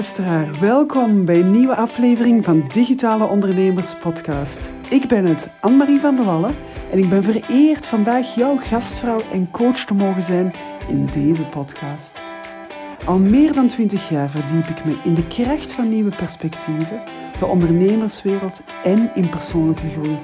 luisteraar, 0.00 0.60
welkom 0.60 1.24
bij 1.24 1.40
een 1.40 1.50
nieuwe 1.50 1.74
aflevering 1.74 2.44
van 2.44 2.68
Digitale 2.68 3.24
Ondernemers 3.24 3.94
Podcast. 3.94 4.70
Ik 4.90 5.08
ben 5.08 5.24
het, 5.24 5.48
Anne-Marie 5.60 6.00
van 6.00 6.16
der 6.16 6.24
Wallen, 6.24 6.54
en 6.90 6.98
ik 6.98 7.08
ben 7.08 7.22
vereerd 7.22 7.86
vandaag 7.86 8.34
jouw 8.34 8.56
gastvrouw 8.56 9.20
en 9.32 9.50
coach 9.50 9.84
te 9.84 9.94
mogen 9.94 10.22
zijn 10.22 10.52
in 10.88 11.06
deze 11.06 11.42
podcast. 11.42 12.20
Al 13.04 13.18
meer 13.18 13.54
dan 13.54 13.68
20 13.68 14.08
jaar 14.08 14.30
verdiep 14.30 14.66
ik 14.66 14.84
me 14.84 14.96
in 15.04 15.14
de 15.14 15.26
kracht 15.26 15.72
van 15.72 15.88
nieuwe 15.88 16.16
perspectieven, 16.16 17.02
de 17.38 17.46
ondernemerswereld 17.46 18.62
en 18.84 19.10
in 19.14 19.28
persoonlijke 19.28 19.88
groei. 19.88 20.18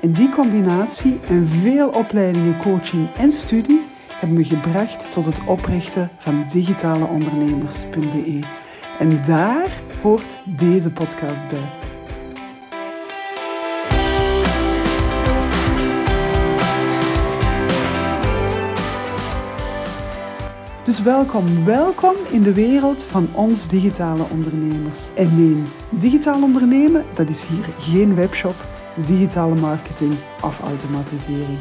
En 0.00 0.12
die 0.12 0.30
combinatie 0.30 1.20
en 1.28 1.48
veel 1.48 1.88
opleidingen, 1.88 2.58
coaching 2.58 3.14
en 3.14 3.30
studie 3.30 3.82
hebben 4.08 4.38
me 4.38 4.44
gebracht 4.44 5.12
tot 5.12 5.24
het 5.24 5.44
oprichten 5.46 6.10
van 6.18 6.44
digitaleondernemers.be. 6.48 8.59
En 9.00 9.22
daar 9.22 9.80
hoort 10.02 10.40
deze 10.44 10.90
podcast 10.90 11.48
bij. 11.48 11.70
Dus 20.84 21.02
welkom, 21.02 21.64
welkom 21.64 22.14
in 22.30 22.42
de 22.42 22.54
wereld 22.54 23.04
van 23.04 23.28
ons 23.32 23.68
digitale 23.68 24.22
ondernemers. 24.30 25.08
En 25.14 25.36
nee, 25.36 25.62
digitaal 25.90 26.42
ondernemen, 26.42 27.04
dat 27.14 27.28
is 27.28 27.44
hier 27.44 27.64
geen 27.78 28.14
webshop, 28.14 28.68
digitale 29.06 29.54
marketing 29.54 30.14
of 30.42 30.60
automatisering. 30.60 31.58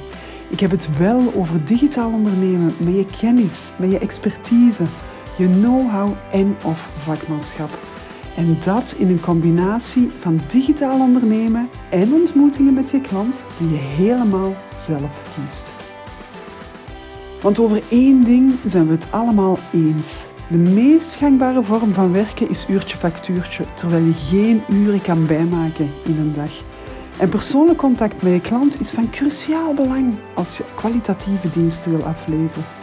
Ik 0.49 0.59
heb 0.59 0.71
het 0.71 0.97
wel 0.97 1.33
over 1.35 1.65
digitaal 1.65 2.11
ondernemen 2.11 2.71
met 2.77 2.95
je 2.95 3.05
kennis, 3.19 3.71
met 3.77 3.91
je 3.91 3.99
expertise, 3.99 4.83
je 5.39 5.49
know-how 5.49 6.09
en 6.31 6.57
of 6.65 6.91
vakmanschap. 6.97 7.69
En 8.35 8.57
dat 8.63 8.95
in 8.97 9.09
een 9.09 9.19
combinatie 9.19 10.09
van 10.17 10.39
digitaal 10.47 10.99
ondernemen 10.99 11.69
en 11.89 12.13
ontmoetingen 12.13 12.73
met 12.73 12.89
je 12.89 13.01
klant 13.01 13.43
die 13.57 13.69
je 13.69 13.77
helemaal 13.77 14.55
zelf 14.75 15.23
kiest. 15.35 15.71
Want 17.41 17.59
over 17.59 17.81
één 17.89 18.23
ding 18.23 18.53
zijn 18.63 18.85
we 18.85 18.91
het 18.91 19.07
allemaal 19.09 19.57
eens. 19.73 20.29
De 20.47 20.57
meest 20.57 21.15
gangbare 21.15 21.63
vorm 21.63 21.93
van 21.93 22.13
werken 22.13 22.49
is 22.49 22.65
uurtje 22.69 22.97
factuurtje, 22.97 23.65
terwijl 23.73 24.05
je 24.05 24.13
geen 24.13 24.61
uren 24.69 25.01
kan 25.01 25.25
bijmaken 25.25 25.91
in 26.03 26.17
een 26.19 26.33
dag. 26.33 26.51
En 27.17 27.29
persoonlijk 27.29 27.77
contact 27.77 28.23
met 28.23 28.33
je 28.33 28.41
klant 28.41 28.79
is 28.79 28.91
van 28.91 29.09
cruciaal 29.09 29.73
belang 29.73 30.15
als 30.33 30.57
je 30.57 30.63
kwalitatieve 30.75 31.49
diensten 31.49 31.91
wil 31.91 32.05
afleveren. 32.05 32.78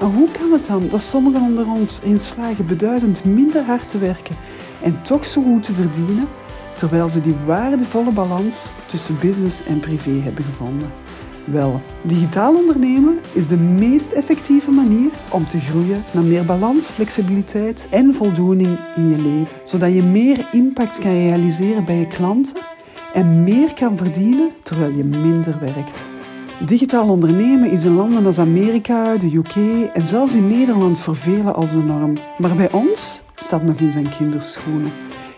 Maar 0.00 0.10
hoe 0.10 0.28
kan 0.38 0.52
het 0.52 0.66
dan 0.66 0.88
dat 0.88 1.02
sommigen 1.02 1.42
onder 1.42 1.70
ons 1.70 2.00
in 2.02 2.18
slagen 2.18 2.66
beduidend 2.66 3.24
minder 3.24 3.64
hard 3.64 3.88
te 3.88 3.98
werken 3.98 4.36
en 4.82 5.02
toch 5.02 5.24
zo 5.24 5.42
goed 5.42 5.62
te 5.62 5.72
verdienen, 5.72 6.28
terwijl 6.76 7.08
ze 7.08 7.20
die 7.20 7.36
waardevolle 7.46 8.12
balans 8.12 8.70
tussen 8.86 9.18
business 9.20 9.64
en 9.64 9.80
privé 9.80 10.10
hebben 10.10 10.44
gevonden? 10.44 10.90
Wel, 11.44 11.80
digitaal 12.02 12.54
ondernemen 12.54 13.18
is 13.32 13.46
de 13.46 13.56
meest 13.56 14.12
effectieve 14.12 14.70
manier 14.70 15.10
om 15.30 15.46
te 15.46 15.60
groeien 15.60 16.02
naar 16.12 16.24
meer 16.24 16.44
balans, 16.44 16.86
flexibiliteit 16.86 17.86
en 17.90 18.14
voldoening 18.14 18.78
in 18.96 19.08
je 19.08 19.18
leven, 19.18 19.56
zodat 19.64 19.94
je 19.94 20.02
meer 20.02 20.48
impact 20.52 20.98
kan 20.98 21.10
realiseren 21.10 21.84
bij 21.84 21.98
je 21.98 22.06
klanten 22.06 22.62
en 23.12 23.42
meer 23.42 23.74
kan 23.74 23.96
verdienen 23.96 24.50
terwijl 24.62 24.92
je 24.92 25.04
minder 25.04 25.58
werkt. 25.60 26.13
Digitaal 26.66 27.08
ondernemen 27.08 27.70
is 27.70 27.84
in 27.84 27.94
landen 27.94 28.26
als 28.26 28.38
Amerika, 28.38 29.16
de 29.16 29.36
UK 29.36 29.56
en 29.92 30.06
zelfs 30.06 30.34
in 30.34 30.46
Nederland 30.46 31.00
voor 31.00 31.52
als 31.52 31.72
de 31.72 31.82
norm. 31.82 32.16
Maar 32.38 32.56
bij 32.56 32.72
ons 32.72 33.22
staat 33.34 33.62
nog 33.62 33.76
in 33.76 33.90
zijn 33.90 34.08
kinderschoenen. 34.16 34.92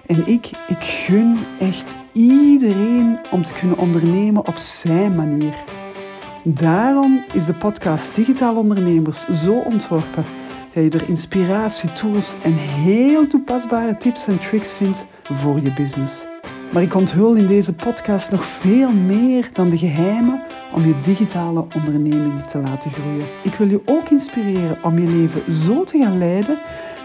En 0.06 0.26
ik, 0.26 0.50
ik 0.68 0.84
gun 0.84 1.36
echt 1.58 1.94
iedereen 2.12 3.18
om 3.30 3.42
te 3.42 3.52
kunnen 3.52 3.78
ondernemen 3.78 4.46
op 4.46 4.56
zijn 4.56 5.14
manier. 5.14 5.54
Daarom 6.44 7.24
is 7.32 7.44
de 7.44 7.54
podcast 7.54 8.14
Digitaal 8.14 8.56
Ondernemers 8.56 9.24
zo 9.24 9.58
ontworpen 9.58 10.24
dat 10.72 10.84
je 10.84 10.90
er 10.90 11.08
inspiratie, 11.08 11.92
tools 11.92 12.34
en 12.42 12.54
heel 12.54 13.26
toepasbare 13.26 13.96
tips 13.96 14.26
en 14.26 14.38
tricks 14.38 14.72
vindt 14.72 15.06
voor 15.22 15.60
je 15.60 15.72
business. 15.72 16.26
Maar 16.72 16.82
ik 16.82 16.94
onthul 16.94 17.34
in 17.34 17.46
deze 17.46 17.72
podcast 17.74 18.30
nog 18.30 18.44
veel 18.44 18.92
meer 18.92 19.48
dan 19.52 19.70
de 19.70 19.78
geheimen 19.78 20.42
om 20.76 20.86
je 20.86 21.00
digitale 21.00 21.66
onderneming 21.76 22.42
te 22.42 22.58
laten 22.58 22.90
groeien. 22.90 23.26
Ik 23.42 23.54
wil 23.54 23.68
je 23.68 23.82
ook 23.84 24.08
inspireren 24.08 24.78
om 24.82 24.98
je 24.98 25.06
leven 25.06 25.52
zo 25.52 25.84
te 25.84 25.98
gaan 25.98 26.18
leiden 26.18 26.58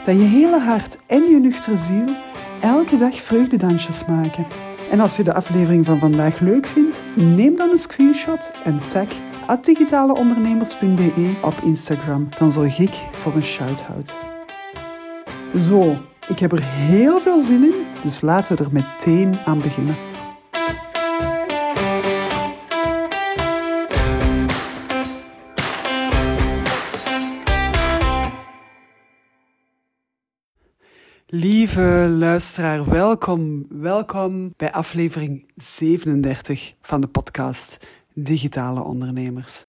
dat 0.05 0.15
je 0.15 0.23
hele 0.23 0.59
hart 0.59 0.97
en 1.05 1.23
je 1.23 1.39
nuchtere 1.39 1.77
ziel 1.77 2.15
elke 2.61 2.97
dag 2.97 3.15
vreugdedansjes 3.15 4.05
maken. 4.05 4.45
En 4.91 4.99
als 4.99 5.15
je 5.15 5.23
de 5.23 5.33
aflevering 5.33 5.85
van 5.85 5.99
vandaag 5.99 6.39
leuk 6.39 6.65
vindt, 6.65 7.03
neem 7.15 7.55
dan 7.55 7.69
een 7.71 7.77
screenshot 7.77 8.51
en 8.63 8.79
tag 8.87 9.07
digitaleondernemers.be 9.61 11.35
op 11.41 11.61
Instagram. 11.63 12.29
Dan 12.37 12.51
zorg 12.51 12.79
ik 12.79 13.07
voor 13.11 13.35
een 13.35 13.43
shout-out. 13.43 14.13
Zo, 15.57 15.97
ik 16.27 16.39
heb 16.39 16.51
er 16.51 16.63
heel 16.63 17.19
veel 17.19 17.39
zin 17.39 17.63
in, 17.63 17.85
dus 18.03 18.21
laten 18.21 18.57
we 18.57 18.63
er 18.63 18.71
meteen 18.71 19.39
aan 19.45 19.59
beginnen. 19.59 20.10
Lieve 31.33 32.15
luisteraar, 32.17 32.89
welkom, 32.89 33.65
welkom 33.69 34.53
bij 34.57 34.71
aflevering 34.71 35.51
37 35.55 36.73
van 36.81 37.01
de 37.01 37.07
podcast 37.07 37.87
Digitale 38.13 38.83
Ondernemers. 38.83 39.63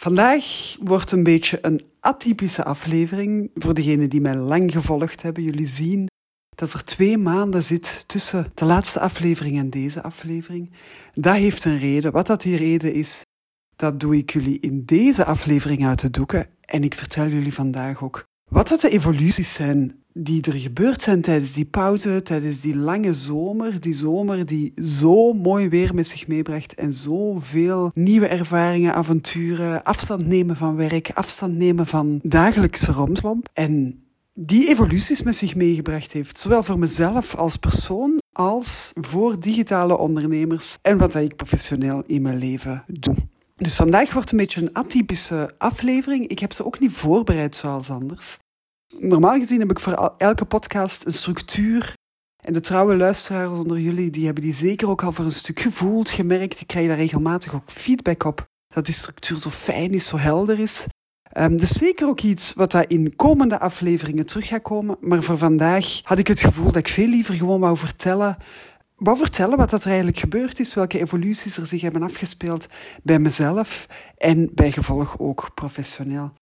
Vandaag 0.00 0.44
wordt 0.80 1.12
een 1.12 1.22
beetje 1.22 1.58
een 1.62 1.84
atypische 2.00 2.64
aflevering. 2.64 3.50
Voor 3.54 3.74
degenen 3.74 4.10
die 4.10 4.20
mij 4.20 4.36
lang 4.36 4.72
gevolgd 4.72 5.22
hebben, 5.22 5.42
jullie 5.42 5.66
zien 5.66 6.08
dat 6.56 6.72
er 6.72 6.84
twee 6.84 7.18
maanden 7.18 7.62
zit 7.62 8.04
tussen 8.06 8.52
de 8.54 8.64
laatste 8.64 9.00
aflevering 9.00 9.58
en 9.58 9.70
deze 9.70 10.02
aflevering. 10.02 10.70
Dat 11.14 11.34
heeft 11.34 11.64
een 11.64 11.78
reden. 11.78 12.12
Wat 12.12 12.26
dat 12.26 12.42
die 12.42 12.56
reden 12.56 12.94
is, 12.94 13.22
dat 13.76 14.00
doe 14.00 14.16
ik 14.16 14.32
jullie 14.32 14.60
in 14.60 14.84
deze 14.84 15.24
aflevering 15.24 15.86
uit 15.86 16.00
de 16.00 16.10
doeken. 16.10 16.48
En 16.60 16.82
ik 16.82 16.94
vertel 16.94 17.26
jullie 17.26 17.54
vandaag 17.54 18.02
ook 18.02 18.24
wat 18.54 18.68
dat 18.68 18.80
de 18.80 18.88
evoluties 18.88 19.54
zijn 19.54 19.94
die 20.12 20.42
er 20.42 20.52
gebeurd 20.52 21.02
zijn 21.02 21.22
tijdens 21.22 21.52
die 21.52 21.64
pauze, 21.64 22.20
tijdens 22.24 22.60
die 22.60 22.76
lange 22.76 23.14
zomer. 23.14 23.80
Die 23.80 23.94
zomer 23.94 24.46
die 24.46 24.72
zo 24.76 25.32
mooi 25.32 25.68
weer 25.68 25.94
met 25.94 26.06
zich 26.06 26.26
meebracht 26.26 26.74
en 26.74 26.92
zoveel 26.92 27.90
nieuwe 27.94 28.26
ervaringen, 28.26 28.94
avonturen, 28.94 29.82
afstand 29.82 30.26
nemen 30.26 30.56
van 30.56 30.76
werk, 30.76 31.10
afstand 31.14 31.56
nemen 31.56 31.86
van 31.86 32.20
dagelijkse 32.22 32.92
romslomp. 32.92 33.48
En 33.52 33.98
die 34.34 34.68
evoluties 34.68 35.22
met 35.22 35.34
zich 35.34 35.54
meegebracht 35.54 36.12
heeft, 36.12 36.38
zowel 36.38 36.62
voor 36.62 36.78
mezelf 36.78 37.34
als 37.34 37.56
persoon 37.56 38.22
als 38.32 38.92
voor 38.94 39.40
digitale 39.40 39.98
ondernemers 39.98 40.76
en 40.82 40.98
wat 40.98 41.14
ik 41.14 41.36
professioneel 41.36 42.02
in 42.06 42.22
mijn 42.22 42.38
leven 42.38 42.84
doe. 42.86 43.16
Dus 43.56 43.76
vandaag 43.76 44.12
wordt 44.12 44.30
een 44.30 44.38
beetje 44.38 44.60
een 44.60 44.74
atypische 44.74 45.54
aflevering. 45.58 46.28
Ik 46.28 46.38
heb 46.38 46.52
ze 46.52 46.64
ook 46.64 46.78
niet 46.80 46.92
voorbereid 46.92 47.54
zoals 47.54 47.90
anders 47.90 48.42
normaal 48.98 49.38
gezien 49.38 49.60
heb 49.60 49.70
ik 49.70 49.80
voor 49.80 50.14
elke 50.18 50.44
podcast 50.44 51.06
een 51.06 51.12
structuur. 51.12 51.94
En 52.42 52.52
de 52.52 52.60
trouwe 52.60 52.96
luisteraars 52.96 53.58
onder 53.58 53.78
jullie, 53.78 54.10
die 54.10 54.24
hebben 54.24 54.42
die 54.42 54.54
zeker 54.54 54.88
ook 54.88 55.02
al 55.02 55.12
voor 55.12 55.24
een 55.24 55.30
stuk 55.30 55.60
gevoeld, 55.60 56.08
gemerkt. 56.08 56.60
Ik 56.60 56.66
krijg 56.66 56.86
daar 56.86 56.96
regelmatig 56.96 57.54
ook 57.54 57.70
feedback 57.70 58.24
op. 58.24 58.46
Dat 58.74 58.84
die 58.84 58.94
structuur 58.94 59.38
zo 59.38 59.50
fijn 59.50 59.92
is, 59.92 60.08
zo 60.08 60.16
helder 60.16 60.58
is. 60.58 60.86
Um, 61.36 61.56
dus 61.56 61.70
zeker 61.70 62.08
ook 62.08 62.20
iets 62.20 62.52
wat 62.54 62.70
daar 62.70 62.88
in 62.88 63.16
komende 63.16 63.58
afleveringen 63.58 64.26
terug 64.26 64.46
gaat 64.46 64.62
komen. 64.62 64.96
Maar 65.00 65.22
voor 65.22 65.38
vandaag 65.38 66.00
had 66.02 66.18
ik 66.18 66.26
het 66.26 66.40
gevoel 66.40 66.64
dat 66.64 66.86
ik 66.86 66.88
veel 66.88 67.08
liever 67.08 67.34
gewoon 67.34 67.60
wou 67.60 67.78
vertellen 67.78 68.36
wou 68.96 69.18
vertellen 69.18 69.56
wat 69.56 69.72
er 69.72 69.86
eigenlijk 69.86 70.18
gebeurd 70.18 70.60
is, 70.60 70.74
welke 70.74 71.00
evoluties 71.00 71.56
er 71.56 71.66
zich 71.66 71.80
hebben 71.80 72.02
afgespeeld 72.02 72.66
bij 73.02 73.18
mezelf 73.18 73.86
en 74.16 74.50
bij 74.54 74.72
gevolg 74.72 75.18
ook 75.18 75.50
professioneel. 75.54 76.32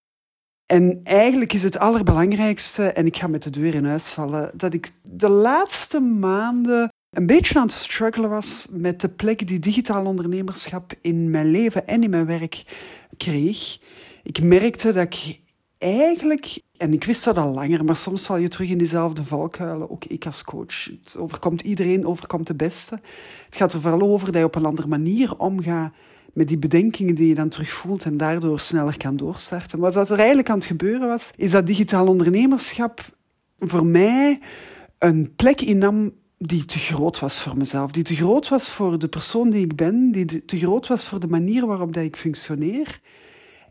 En 0.65 0.99
eigenlijk 1.03 1.53
is 1.53 1.63
het 1.63 1.77
allerbelangrijkste, 1.77 2.83
en 2.83 3.05
ik 3.05 3.15
ga 3.15 3.27
met 3.27 3.43
de 3.43 3.49
deur 3.49 3.75
in 3.75 3.85
huis 3.85 4.13
vallen, 4.13 4.51
dat 4.53 4.73
ik 4.73 4.93
de 5.03 5.29
laatste 5.29 5.99
maanden 5.99 6.91
een 7.09 7.25
beetje 7.25 7.59
aan 7.59 7.67
het 7.67 7.75
struggelen 7.75 8.29
was 8.29 8.67
met 8.69 8.99
de 8.99 9.09
plek 9.09 9.47
die 9.47 9.59
digitaal 9.59 10.05
ondernemerschap 10.05 10.93
in 11.01 11.29
mijn 11.29 11.51
leven 11.51 11.87
en 11.87 12.03
in 12.03 12.09
mijn 12.09 12.25
werk 12.25 12.63
kreeg. 13.17 13.77
Ik 14.23 14.43
merkte 14.43 14.91
dat 14.91 15.13
ik 15.13 15.39
eigenlijk, 15.77 16.61
en 16.77 16.93
ik 16.93 17.03
wist 17.03 17.23
dat 17.23 17.37
al 17.37 17.53
langer, 17.53 17.83
maar 17.83 17.95
soms 17.95 18.25
val 18.25 18.37
je 18.37 18.49
terug 18.49 18.69
in 18.69 18.77
diezelfde 18.77 19.23
valkuilen, 19.23 19.89
ook 19.89 20.05
ik 20.05 20.25
als 20.25 20.43
coach. 20.43 20.85
Het 20.85 21.15
overkomt 21.17 21.61
iedereen, 21.61 22.05
overkomt 22.05 22.47
de 22.47 22.55
beste. 22.55 22.99
Het 23.45 23.55
gaat 23.55 23.73
er 23.73 23.81
vooral 23.81 24.01
over 24.01 24.25
dat 24.25 24.35
je 24.35 24.43
op 24.43 24.55
een 24.55 24.65
andere 24.65 24.87
manier 24.87 25.37
omgaat 25.37 25.93
met 26.33 26.47
die 26.47 26.57
bedenkingen 26.57 27.15
die 27.15 27.27
je 27.27 27.35
dan 27.35 27.49
terugvoelt 27.49 28.03
en 28.03 28.17
daardoor 28.17 28.59
sneller 28.59 28.97
kan 28.97 29.17
doorstarten. 29.17 29.79
Wat 29.79 30.09
er 30.09 30.19
eigenlijk 30.19 30.49
aan 30.49 30.57
het 30.57 30.67
gebeuren 30.67 31.07
was, 31.07 31.31
is 31.35 31.51
dat 31.51 31.65
digitaal 31.65 32.07
ondernemerschap 32.07 33.01
voor 33.59 33.85
mij 33.85 34.39
een 34.99 35.33
plek 35.35 35.61
innam 35.61 36.11
die 36.37 36.65
te 36.65 36.77
groot 36.77 37.19
was 37.19 37.43
voor 37.43 37.57
mezelf. 37.57 37.91
Die 37.91 38.03
te 38.03 38.15
groot 38.15 38.49
was 38.49 38.73
voor 38.75 38.99
de 38.99 39.07
persoon 39.07 39.49
die 39.49 39.65
ik 39.65 39.75
ben. 39.75 40.11
Die 40.11 40.45
te 40.45 40.57
groot 40.57 40.87
was 40.87 41.09
voor 41.09 41.19
de 41.19 41.27
manier 41.27 41.65
waarop 41.65 41.93
dat 41.93 42.03
ik 42.03 42.15
functioneer. 42.15 42.99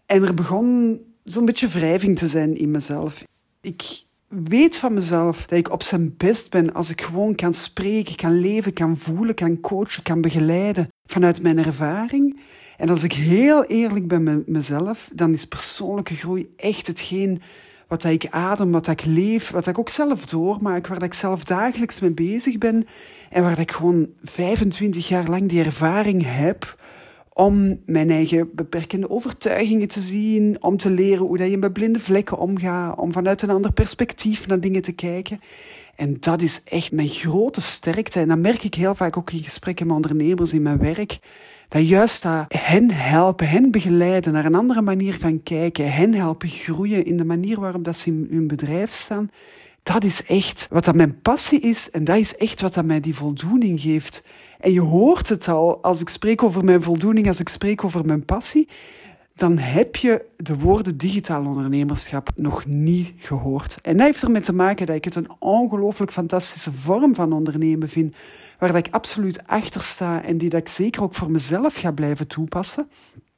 En 0.06 0.22
er 0.22 0.34
begon 0.34 1.00
zo'n 1.24 1.44
beetje 1.44 1.68
wrijving 1.68 2.18
te 2.18 2.28
zijn 2.28 2.56
in 2.56 2.70
mezelf. 2.70 3.24
Ik 3.60 4.04
weet 4.32 4.78
van 4.78 4.94
mezelf 4.94 5.36
dat 5.36 5.58
ik 5.58 5.70
op 5.70 5.82
zijn 5.82 6.14
best 6.16 6.50
ben 6.50 6.72
als 6.72 6.90
ik 6.90 7.00
gewoon 7.00 7.34
kan 7.34 7.54
spreken, 7.54 8.16
kan 8.16 8.40
leven, 8.40 8.72
kan 8.72 8.96
voelen, 8.96 9.34
kan 9.34 9.60
coachen, 9.60 10.02
kan 10.02 10.20
begeleiden 10.20 10.88
vanuit 11.06 11.42
mijn 11.42 11.58
ervaring. 11.58 12.40
En 12.76 12.88
als 12.88 13.02
ik 13.02 13.12
heel 13.12 13.64
eerlijk 13.64 14.08
ben 14.08 14.22
met 14.22 14.48
mezelf, 14.48 15.08
dan 15.12 15.34
is 15.34 15.44
persoonlijke 15.44 16.14
groei 16.14 16.48
echt 16.56 16.86
hetgeen 16.86 17.42
wat 17.88 18.04
ik 18.04 18.28
adem, 18.30 18.70
wat 18.70 18.86
ik 18.86 19.04
leef, 19.04 19.50
wat 19.50 19.66
ik 19.66 19.78
ook 19.78 19.90
zelf 19.90 20.24
doormaak, 20.24 20.86
waar 20.86 21.02
ik 21.02 21.14
zelf 21.14 21.44
dagelijks 21.44 22.00
mee 22.00 22.14
bezig 22.14 22.58
ben 22.58 22.86
en 23.30 23.42
waar 23.42 23.58
ik 23.58 23.70
gewoon 23.70 24.08
25 24.22 25.08
jaar 25.08 25.28
lang 25.28 25.48
die 25.48 25.64
ervaring 25.64 26.36
heb 26.36 26.76
om 27.34 27.80
mijn 27.86 28.10
eigen 28.10 28.50
beperkende 28.54 29.10
overtuigingen 29.10 29.88
te 29.88 30.00
zien, 30.00 30.62
om 30.62 30.76
te 30.76 30.90
leren 30.90 31.26
hoe 31.26 31.38
dat 31.38 31.50
je 31.50 31.56
met 31.56 31.72
blinde 31.72 32.00
vlekken 32.00 32.38
omgaat, 32.38 32.98
om 32.98 33.12
vanuit 33.12 33.42
een 33.42 33.50
ander 33.50 33.72
perspectief 33.72 34.46
naar 34.46 34.60
dingen 34.60 34.82
te 34.82 34.92
kijken. 34.92 35.40
En 35.96 36.16
dat 36.20 36.40
is 36.40 36.60
echt 36.64 36.92
mijn 36.92 37.08
grote 37.08 37.60
sterkte. 37.60 38.20
En 38.20 38.28
dat 38.28 38.38
merk 38.38 38.62
ik 38.62 38.74
heel 38.74 38.94
vaak 38.94 39.16
ook 39.16 39.32
in 39.32 39.42
gesprekken 39.42 39.86
met 39.86 39.96
ondernemers 39.96 40.52
in 40.52 40.62
mijn 40.62 40.78
werk. 40.78 41.18
Dat 41.68 41.88
juist 41.88 42.22
dat 42.22 42.44
hen 42.48 42.90
helpen, 42.90 43.48
hen 43.48 43.70
begeleiden, 43.70 44.32
naar 44.32 44.44
een 44.44 44.54
andere 44.54 44.80
manier 44.80 45.18
van 45.18 45.42
kijken, 45.42 45.92
hen 45.92 46.14
helpen 46.14 46.48
groeien 46.48 47.04
in 47.04 47.16
de 47.16 47.24
manier 47.24 47.60
waarop 47.60 47.84
dat 47.84 47.96
ze 47.96 48.06
in 48.06 48.26
hun 48.30 48.46
bedrijf 48.46 48.90
staan. 48.90 49.30
Dat 49.82 50.04
is 50.04 50.22
echt 50.26 50.66
wat 50.70 50.84
dat 50.84 50.94
mijn 50.94 51.20
passie 51.20 51.60
is 51.60 51.88
en 51.92 52.04
dat 52.04 52.16
is 52.16 52.34
echt 52.36 52.60
wat 52.60 52.74
dat 52.74 52.84
mij 52.84 53.00
die 53.00 53.14
voldoening 53.14 53.80
geeft. 53.80 54.22
En 54.62 54.72
je 54.72 54.80
hoort 54.80 55.28
het 55.28 55.48
al 55.48 55.82
als 55.82 56.00
ik 56.00 56.08
spreek 56.08 56.42
over 56.42 56.64
mijn 56.64 56.82
voldoening, 56.82 57.28
als 57.28 57.38
ik 57.38 57.48
spreek 57.48 57.84
over 57.84 58.04
mijn 58.04 58.24
passie, 58.24 58.68
dan 59.34 59.58
heb 59.58 59.96
je 59.96 60.24
de 60.36 60.58
woorden 60.58 60.96
digitaal 60.96 61.46
ondernemerschap 61.46 62.28
nog 62.36 62.66
niet 62.66 63.12
gehoord. 63.16 63.78
En 63.82 63.96
dat 63.96 64.06
heeft 64.06 64.22
ermee 64.22 64.42
te 64.42 64.52
maken 64.52 64.86
dat 64.86 64.96
ik 64.96 65.04
het 65.04 65.14
een 65.14 65.30
ongelooflijk 65.38 66.12
fantastische 66.12 66.72
vorm 66.72 67.14
van 67.14 67.32
ondernemen 67.32 67.88
vind, 67.88 68.14
waar 68.58 68.76
ik 68.76 68.88
absoluut 68.90 69.46
achter 69.46 69.82
sta 69.82 70.22
en 70.22 70.38
die 70.38 70.50
dat 70.50 70.60
ik 70.60 70.68
zeker 70.68 71.02
ook 71.02 71.14
voor 71.14 71.30
mezelf 71.30 71.74
ga 71.74 71.90
blijven 71.90 72.28
toepassen. 72.28 72.88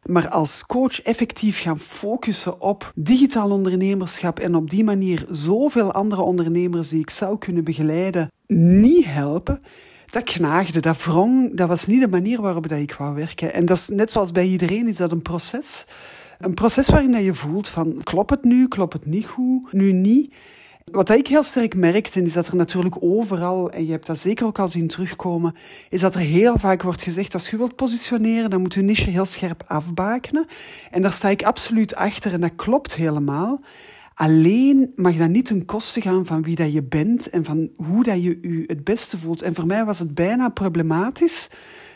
Maar 0.03 0.29
als 0.29 0.65
coach 0.67 1.03
effectief 1.03 1.61
gaan 1.61 1.79
focussen 1.79 2.61
op 2.61 2.93
digitaal 2.95 3.51
ondernemerschap 3.51 4.39
en 4.39 4.55
op 4.55 4.71
die 4.71 4.85
manier 4.85 5.27
zoveel 5.31 5.93
andere 5.93 6.23
ondernemers 6.23 6.89
die 6.89 7.01
ik 7.01 7.11
zou 7.11 7.39
kunnen 7.39 7.65
begeleiden 7.65 8.31
niet 8.47 9.05
helpen, 9.05 9.61
dat 10.15 10.25
knaagde, 10.25 10.81
dat 10.81 11.05
wrong, 11.05 11.57
dat 11.57 11.69
was 11.69 11.87
niet 11.87 12.01
de 12.01 12.09
manier 12.09 12.41
waarop 12.41 12.69
dat 12.69 12.79
ik 12.79 12.95
wou 12.95 13.15
werken. 13.15 13.53
En 13.53 13.67
dat 13.67 13.77
is, 13.77 13.89
net 13.89 14.11
zoals 14.11 14.31
bij 14.31 14.47
iedereen 14.47 14.89
is 14.89 14.97
dat 14.97 15.13
een 15.13 15.23
proces. 15.23 15.85
Een 16.39 16.55
proces 16.55 16.89
waarin 16.89 17.25
je 17.25 17.35
voelt 17.35 17.69
van, 17.69 18.01
klopt 18.03 18.31
het 18.31 18.45
nu, 18.45 18.69
klopt 18.69 18.93
het 18.93 19.07
niet 19.07 19.27
goed, 19.27 19.73
nu 19.73 19.93
niet. 19.93 20.35
Wat 20.85 21.11
ik 21.11 21.27
heel 21.27 21.43
sterk 21.45 21.75
merkte, 21.75 22.23
is 22.23 22.33
dat 22.33 22.47
er 22.47 22.57
natuurlijk 22.57 22.97
overal, 23.01 23.71
en 23.71 23.85
je 23.87 23.91
hebt 23.91 24.07
dat 24.07 24.19
zeker 24.19 24.47
ook 24.47 24.59
al 24.59 24.69
zien 24.69 24.89
terugkomen, 24.89 25.57
is 25.89 26.01
dat 26.01 26.15
er 26.15 26.21
heel 26.21 26.59
vaak 26.59 26.83
wordt 26.83 27.03
gezegd, 27.03 27.35
als 27.35 27.49
je 27.49 27.57
wilt 27.57 27.77
positioneren, 27.77 28.51
dan 28.51 28.61
moet 28.61 28.75
je 28.75 28.83
niche 28.83 29.11
heel 29.11 29.27
scherp 29.27 29.63
afbakenen. 29.67 30.47
En 30.91 31.03
daar 31.03 31.13
sta 31.13 31.29
ik 31.29 31.43
absoluut 31.43 31.95
achter 31.95 32.33
en 32.33 32.41
dat 32.41 32.55
klopt 32.57 32.95
helemaal. 32.95 33.61
Alleen 34.15 34.93
mag 34.97 35.17
dat 35.17 35.29
niet 35.29 35.47
ten 35.47 35.65
koste 35.65 36.01
gaan 36.01 36.27
van 36.27 36.43
wie 36.43 36.57
dat 36.57 36.73
je 36.73 36.83
bent 36.83 37.29
en 37.29 37.45
van 37.45 37.71
hoe 37.77 38.05
dat 38.05 38.23
je 38.23 38.39
je 38.41 38.65
het 38.67 38.85
beste 38.85 39.19
voelt. 39.19 39.43
En 39.43 39.55
voor 39.55 39.67
mij 39.67 39.85
was 39.85 39.99
het 39.99 40.15
bijna 40.15 40.49
problematisch 40.49 41.51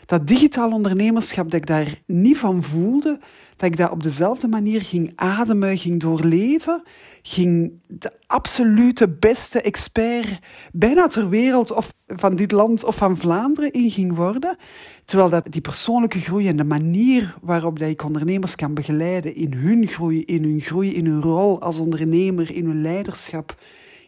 dat 0.05 0.27
digitaal 0.27 0.71
ondernemerschap, 0.71 1.51
dat 1.51 1.59
ik 1.59 1.67
daar 1.67 2.01
niet 2.05 2.37
van 2.37 2.63
voelde, 2.63 3.19
dat 3.57 3.71
ik 3.71 3.77
dat 3.77 3.91
op 3.91 4.03
dezelfde 4.03 4.47
manier 4.47 4.81
ging 4.81 5.11
ademen, 5.15 5.77
ging 5.77 5.99
doorleven, 5.99 6.83
ging 7.21 7.71
de 7.87 8.11
absolute 8.27 9.07
beste 9.19 9.61
expert 9.61 10.39
bijna 10.71 11.07
ter 11.07 11.29
wereld 11.29 11.71
of 11.71 11.91
van 12.07 12.35
dit 12.35 12.51
land 12.51 12.83
of 12.83 12.95
van 12.95 13.17
Vlaanderen 13.17 13.71
in 13.71 13.91
ging 13.91 14.15
worden. 14.15 14.57
Terwijl 15.05 15.29
dat 15.29 15.45
die 15.49 15.61
persoonlijke 15.61 16.19
groei 16.19 16.47
en 16.47 16.57
de 16.57 16.63
manier 16.63 17.35
waarop 17.41 17.79
dat 17.79 17.89
ik 17.89 18.03
ondernemers 18.03 18.55
kan 18.55 18.73
begeleiden 18.73 19.35
in 19.35 19.53
hun 19.53 19.87
groei, 19.87 20.23
in 20.25 20.43
hun 20.43 20.61
groei, 20.61 20.93
in 20.93 21.05
hun 21.05 21.21
rol 21.21 21.61
als 21.61 21.79
ondernemer, 21.79 22.51
in 22.51 22.65
hun 22.65 22.81
leiderschap, 22.81 23.55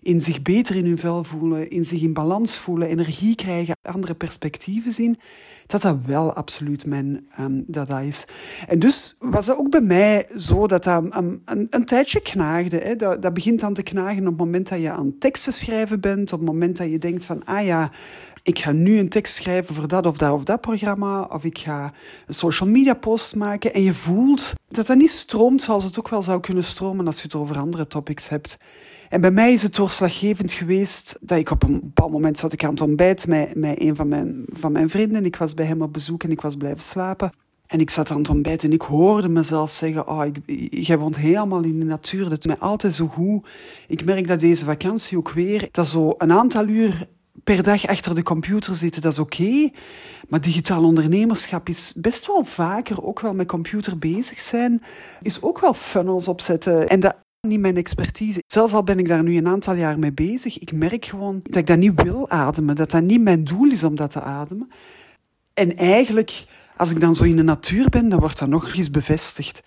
in 0.01 0.21
zich 0.21 0.42
beter 0.42 0.75
in 0.75 0.86
hun 0.86 0.98
vel 0.98 1.24
voelen, 1.24 1.69
in 1.69 1.86
zich 1.86 2.01
in 2.01 2.13
balans 2.13 2.59
voelen, 2.63 2.88
energie 2.88 3.36
krijgen, 3.36 3.77
andere 3.81 4.13
perspectieven 4.13 4.94
zien, 4.94 5.19
dat 5.68 5.81
dat 5.81 5.98
wel 6.06 6.33
absoluut 6.33 6.86
mijn 6.86 7.27
um, 7.39 7.63
dat, 7.68 7.88
dat 7.88 8.01
is. 8.01 8.25
En 8.68 8.80
dus 8.80 9.15
was 9.19 9.48
het 9.48 9.57
ook 9.57 9.69
bij 9.69 9.81
mij 9.81 10.27
zo 10.36 10.68
dat 10.68 10.83
dat 10.83 11.03
een, 11.09 11.42
een 11.69 11.86
tijdje 11.86 12.21
knaagde. 12.21 12.77
Hè. 12.77 12.95
Dat, 12.95 13.21
dat 13.21 13.33
begint 13.33 13.59
dan 13.59 13.74
te 13.74 13.83
knagen 13.83 14.21
op 14.21 14.25
het 14.25 14.38
moment 14.38 14.69
dat 14.69 14.81
je 14.81 14.92
aan 14.92 15.18
teksten 15.19 15.53
schrijven 15.53 16.00
bent, 16.00 16.33
op 16.33 16.39
het 16.39 16.48
moment 16.48 16.77
dat 16.77 16.89
je 16.89 17.00
denkt 17.00 17.25
van, 17.25 17.45
ah 17.45 17.65
ja, 17.65 17.92
ik 18.44 18.57
ga 18.59 18.71
nu 18.71 19.00
een 19.00 19.09
tekst 19.09 19.36
schrijven 19.36 19.75
voor 19.75 19.88
dat 19.88 20.06
of 20.06 20.18
dat 20.18 20.31
of 20.31 20.44
dat 20.44 20.62
programma, 20.62 21.21
of 21.21 21.44
ik 21.44 21.57
ga 21.57 21.94
een 22.27 22.33
social 22.33 22.69
media 22.69 22.94
post 22.94 23.36
maken. 23.36 23.74
En 23.74 23.83
je 23.83 23.94
voelt 23.94 24.53
dat 24.68 24.88
dat 24.88 24.98
niet 24.98 25.09
stroomt 25.09 25.62
zoals 25.62 25.83
het 25.83 26.00
ook 26.00 26.09
wel 26.09 26.21
zou 26.21 26.39
kunnen 26.39 26.63
stromen 26.63 27.07
als 27.07 27.15
je 27.15 27.21
het 27.21 27.36
over 27.36 27.57
andere 27.57 27.88
topics 27.88 28.30
hebt. 28.30 28.57
En 29.12 29.22
bij 29.22 29.31
mij 29.31 29.54
is 29.54 29.62
het 29.62 29.75
doorslaggevend 29.75 30.52
geweest 30.52 31.18
dat 31.22 31.38
ik 31.38 31.50
op 31.50 31.63
een 31.63 31.80
bepaald 31.80 32.12
moment 32.12 32.38
zat 32.38 32.54
ik 32.54 32.63
aan 32.63 32.69
het 32.69 32.81
ontbijt 32.81 33.28
met, 33.28 33.56
met 33.56 33.81
een 33.81 33.96
van 33.96 34.08
mijn, 34.08 34.46
van 34.48 34.72
mijn 34.72 34.90
vrienden. 34.90 35.25
Ik 35.25 35.36
was 35.36 35.54
bij 35.54 35.66
hem 35.66 35.81
op 35.81 35.94
bezoek 35.94 36.24
en 36.24 36.31
ik 36.31 36.42
was 36.42 36.56
blijven 36.56 36.84
slapen. 36.90 37.34
En 37.68 37.80
ik 37.80 37.90
zat 37.90 38.10
aan 38.10 38.18
het 38.18 38.30
ontbijt 38.30 38.63
en 38.63 38.72
ik 38.72 38.81
hoorde 38.81 39.30
mezelf 39.30 39.72
zeggen, 39.72 40.08
oh, 40.08 40.25
ik, 40.25 40.38
jij 40.86 40.98
woont 40.98 41.16
helemaal 41.16 41.63
in 41.63 41.80
de 41.80 41.86
natuur, 41.86 42.30
dat 42.30 42.38
is 42.38 42.46
mij 42.46 42.58
altijd 42.58 42.96
zo 42.96 43.08
goed. 43.08 43.48
Ik 43.88 44.06
merk 44.06 44.28
dat 44.28 44.40
deze 44.40 44.66
vakantie 44.66 45.18
ook 45.18 45.31
weer, 45.31 45.69
dat 45.72 45.88
zo 45.88 46.13
een 46.18 46.31
aantal 46.31 46.68
uur 46.68 47.08
per 47.44 47.63
dag 47.63 47.86
achter 47.86 48.16
de 48.16 48.24
computer 48.24 48.75
zitten, 48.75 49.02
dat 49.02 49.12
is 49.12 49.19
oké. 49.19 49.69
Maar 50.30 50.42
digitaal 50.42 50.84
ondernemerschap 50.84 51.70
is 51.70 51.94
best 51.96 52.27
wel 52.27 52.46
vaker 52.46 53.03
ook 53.03 53.20
wel 53.20 53.34
met 53.34 53.48
computer 53.48 53.98
bezig 53.98 54.39
zijn. 54.39 54.84
Is 55.22 55.41
ook 55.41 55.60
wel 55.60 55.74
funnels 55.74 56.27
opzetten. 56.27 56.86
En 56.86 57.00
dat 57.00 57.15
niet 57.48 57.60
mijn 57.60 57.77
expertise. 57.77 58.43
Zelfs 58.48 58.74
al 58.74 58.83
ben 58.83 59.00
ik 59.00 59.07
daar 59.07 59.24
nu 59.24 59.38
een 59.38 59.48
aantal 59.48 59.74
jaar 59.74 60.00
mee 60.00 60.12
bezig, 60.12 60.60
ik 60.60 60.71
merk 60.71 61.05
gewoon 61.05 61.39
dat 61.43 61.55
ik 61.55 61.67
dat 61.67 61.77
niet 61.77 62.01
wil 62.03 62.29
ademen, 62.29 62.75
dat 62.75 62.89
dat 62.91 63.03
niet 63.03 63.21
mijn 63.21 63.43
doel 63.43 63.71
is 63.71 63.83
om 63.83 63.95
dat 63.95 64.12
te 64.12 64.21
ademen. 64.21 64.71
En 65.53 65.77
eigenlijk, 65.77 66.45
als 66.77 66.89
ik 66.91 67.00
dan 67.00 67.15
zo 67.15 67.24
in 67.24 67.36
de 67.36 67.43
natuur 67.43 67.89
ben, 67.89 68.10
dan 68.10 68.19
wordt 68.19 68.39
dat 68.39 68.48
nog 68.48 68.75
eens 68.75 68.89
bevestigd. 68.89 69.63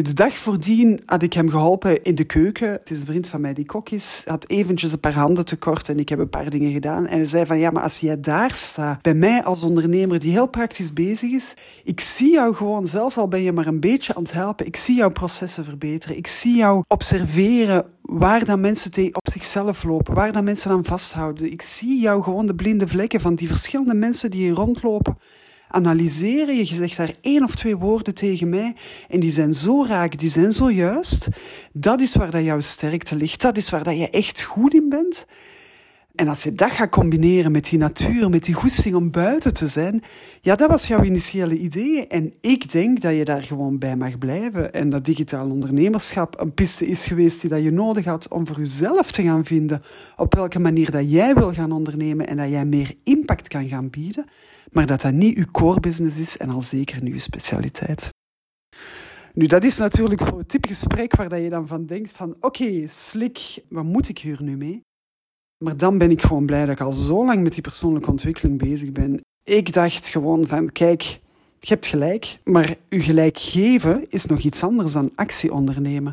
De 0.00 0.12
dag 0.12 0.42
voordien 0.42 1.00
had 1.06 1.22
ik 1.22 1.32
hem 1.32 1.48
geholpen 1.48 2.02
in 2.02 2.14
de 2.14 2.24
keuken. 2.24 2.70
Het 2.72 2.90
is 2.90 2.98
een 2.98 3.06
vriend 3.06 3.28
van 3.28 3.40
mij 3.40 3.54
die 3.54 3.66
kok 3.66 3.90
is. 3.90 4.22
Had 4.24 4.48
eventjes 4.48 4.92
een 4.92 5.00
paar 5.00 5.12
handen 5.12 5.44
tekort 5.44 5.88
en 5.88 5.98
ik 5.98 6.08
heb 6.08 6.18
een 6.18 6.28
paar 6.28 6.50
dingen 6.50 6.72
gedaan. 6.72 7.06
En 7.06 7.18
hij 7.18 7.28
zei 7.28 7.46
van, 7.46 7.58
ja, 7.58 7.70
maar 7.70 7.82
als 7.82 7.96
jij 7.96 8.20
daar 8.20 8.68
staat, 8.70 9.02
bij 9.02 9.14
mij 9.14 9.42
als 9.42 9.62
ondernemer 9.62 10.20
die 10.20 10.30
heel 10.30 10.46
praktisch 10.46 10.92
bezig 10.92 11.30
is, 11.30 11.54
ik 11.84 12.00
zie 12.00 12.32
jou 12.32 12.54
gewoon, 12.54 12.86
zelfs 12.86 13.16
al 13.16 13.28
ben 13.28 13.42
je 13.42 13.52
maar 13.52 13.66
een 13.66 13.80
beetje 13.80 14.14
aan 14.14 14.22
het 14.22 14.32
helpen, 14.32 14.66
ik 14.66 14.76
zie 14.76 14.96
jouw 14.96 15.10
processen 15.10 15.64
verbeteren. 15.64 16.16
Ik 16.16 16.26
zie 16.26 16.56
jou 16.56 16.84
observeren 16.88 17.84
waar 18.02 18.44
dan 18.44 18.60
mensen 18.60 19.06
op 19.12 19.28
zichzelf 19.32 19.82
lopen, 19.82 20.14
waar 20.14 20.32
dan 20.32 20.44
mensen 20.44 20.70
aan 20.70 20.84
vasthouden. 20.84 21.52
Ik 21.52 21.62
zie 21.62 22.00
jou 22.00 22.22
gewoon 22.22 22.46
de 22.46 22.54
blinde 22.54 22.86
vlekken 22.86 23.20
van 23.20 23.34
die 23.34 23.48
verschillende 23.48 23.94
mensen 23.94 24.30
die 24.30 24.40
hier 24.40 24.54
rondlopen 24.54 25.16
analyseren. 25.72 26.56
Je 26.56 26.64
zegt 26.64 26.96
daar 26.96 27.14
één 27.20 27.42
of 27.42 27.54
twee 27.54 27.76
woorden 27.76 28.14
tegen 28.14 28.48
mij 28.48 28.74
en 29.08 29.20
die 29.20 29.32
zijn 29.32 29.54
zo 29.54 29.84
raak, 29.84 30.18
die 30.18 30.30
zijn 30.30 30.52
zo 30.52 30.70
juist. 30.70 31.28
Dat 31.72 32.00
is 32.00 32.16
waar 32.16 32.30
dat 32.30 32.44
jouw 32.44 32.60
sterkte 32.60 33.16
ligt. 33.16 33.40
Dat 33.40 33.56
is 33.56 33.70
waar 33.70 33.84
dat 33.84 33.98
je 33.98 34.10
echt 34.10 34.42
goed 34.42 34.74
in 34.74 34.88
bent. 34.88 35.26
En 36.14 36.28
als 36.28 36.42
je 36.42 36.52
dat 36.52 36.70
gaat 36.70 36.90
combineren 36.90 37.52
met 37.52 37.64
die 37.64 37.78
natuur, 37.78 38.30
met 38.30 38.44
die 38.44 38.54
goesting 38.54 38.94
om 38.94 39.10
buiten 39.10 39.54
te 39.54 39.68
zijn, 39.68 40.02
ja, 40.40 40.56
dat 40.56 40.70
was 40.70 40.86
jouw 40.86 41.02
initiële 41.02 41.58
idee. 41.58 42.06
En 42.06 42.32
ik 42.40 42.72
denk 42.72 43.00
dat 43.00 43.16
je 43.16 43.24
daar 43.24 43.42
gewoon 43.42 43.78
bij 43.78 43.96
mag 43.96 44.18
blijven. 44.18 44.72
En 44.72 44.90
dat 44.90 45.04
digitaal 45.04 45.50
ondernemerschap 45.50 46.40
een 46.40 46.54
piste 46.54 46.86
is 46.86 47.04
geweest 47.04 47.40
die 47.40 47.50
dat 47.50 47.62
je 47.62 47.70
nodig 47.70 48.04
had 48.04 48.28
om 48.28 48.46
voor 48.46 48.58
jezelf 48.58 49.10
te 49.10 49.22
gaan 49.22 49.44
vinden 49.44 49.82
op 50.16 50.34
welke 50.34 50.58
manier 50.58 50.90
dat 50.90 51.10
jij 51.10 51.34
wil 51.34 51.52
gaan 51.52 51.72
ondernemen 51.72 52.26
en 52.26 52.36
dat 52.36 52.48
jij 52.48 52.64
meer 52.64 52.94
impact 53.04 53.48
kan 53.48 53.68
gaan 53.68 53.90
bieden 53.90 54.26
maar 54.72 54.86
dat 54.86 55.00
dat 55.00 55.12
niet 55.12 55.36
uw 55.36 55.50
core 55.50 55.80
business 55.80 56.16
is 56.16 56.36
en 56.36 56.50
al 56.50 56.62
zeker 56.62 57.02
niet 57.02 57.12
uw 57.12 57.18
specialiteit. 57.18 58.10
Nu, 59.34 59.46
dat 59.46 59.64
is 59.64 59.76
natuurlijk 59.76 60.20
zo'n 60.20 60.46
type 60.46 60.68
gesprek 60.68 61.16
waar 61.16 61.40
je 61.40 61.50
dan 61.50 61.66
van 61.66 61.86
denkt 61.86 62.12
van 62.16 62.36
oké, 62.40 62.88
slik, 62.88 63.62
wat 63.68 63.84
moet 63.84 64.08
ik 64.08 64.18
hier 64.18 64.42
nu 64.42 64.56
mee? 64.56 64.82
Maar 65.58 65.76
dan 65.76 65.98
ben 65.98 66.10
ik 66.10 66.20
gewoon 66.20 66.46
blij 66.46 66.66
dat 66.66 66.74
ik 66.74 66.80
al 66.80 66.92
zo 66.92 67.24
lang 67.24 67.42
met 67.42 67.52
die 67.52 67.62
persoonlijke 67.62 68.10
ontwikkeling 68.10 68.58
bezig 68.58 68.92
ben. 68.92 69.20
Ik 69.44 69.72
dacht 69.72 70.06
gewoon 70.06 70.46
van 70.46 70.72
kijk, 70.72 71.02
je 71.60 71.68
hebt 71.74 71.86
gelijk, 71.86 72.38
maar 72.44 72.76
u 72.88 73.00
gelijk 73.00 73.38
geven 73.38 74.10
is 74.10 74.24
nog 74.24 74.40
iets 74.40 74.62
anders 74.62 74.92
dan 74.92 75.12
actie 75.14 75.52
ondernemen. 75.52 76.12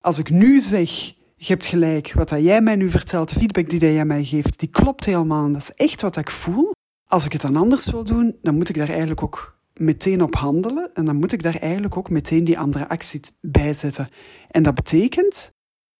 Als 0.00 0.18
ik 0.18 0.30
nu 0.30 0.60
zeg, 0.60 0.90
je 1.36 1.52
hebt 1.52 1.64
gelijk, 1.64 2.12
wat 2.12 2.28
dat 2.28 2.42
jij 2.42 2.60
mij 2.60 2.76
nu 2.76 2.90
vertelt, 2.90 3.32
feedback 3.32 3.70
die 3.70 3.80
jij 3.80 4.04
mij 4.04 4.24
geeft, 4.24 4.58
die 4.58 4.68
klopt 4.68 5.04
helemaal. 5.04 5.52
Dat 5.52 5.62
is 5.62 5.74
echt 5.74 6.00
wat 6.00 6.16
ik 6.16 6.30
voel. 6.30 6.70
Als 7.12 7.24
ik 7.24 7.32
het 7.32 7.40
dan 7.40 7.56
anders 7.56 7.90
wil 7.90 8.04
doen, 8.04 8.36
dan 8.42 8.54
moet 8.54 8.68
ik 8.68 8.76
daar 8.76 8.88
eigenlijk 8.88 9.22
ook 9.22 9.56
meteen 9.74 10.22
op 10.22 10.34
handelen. 10.34 10.90
En 10.94 11.04
dan 11.04 11.16
moet 11.16 11.32
ik 11.32 11.42
daar 11.42 11.56
eigenlijk 11.56 11.96
ook 11.96 12.10
meteen 12.10 12.44
die 12.44 12.58
andere 12.58 12.88
actie 12.88 13.20
bij 13.40 13.74
zetten. 13.74 14.08
En 14.50 14.62
dat 14.62 14.74
betekent 14.74 15.52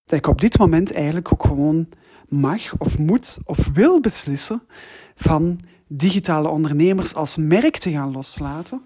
dat 0.05 0.19
ik 0.19 0.27
op 0.27 0.39
dit 0.39 0.57
moment 0.57 0.91
eigenlijk 0.91 1.33
ook 1.33 1.45
gewoon 1.45 1.87
mag 2.29 2.77
of 2.77 2.97
moet 2.97 3.37
of 3.45 3.67
wil 3.73 3.99
beslissen 3.99 4.63
van 5.15 5.59
digitale 5.87 6.47
ondernemers 6.47 7.13
als 7.13 7.35
merk 7.35 7.77
te 7.77 7.91
gaan 7.91 8.11
loslaten, 8.11 8.81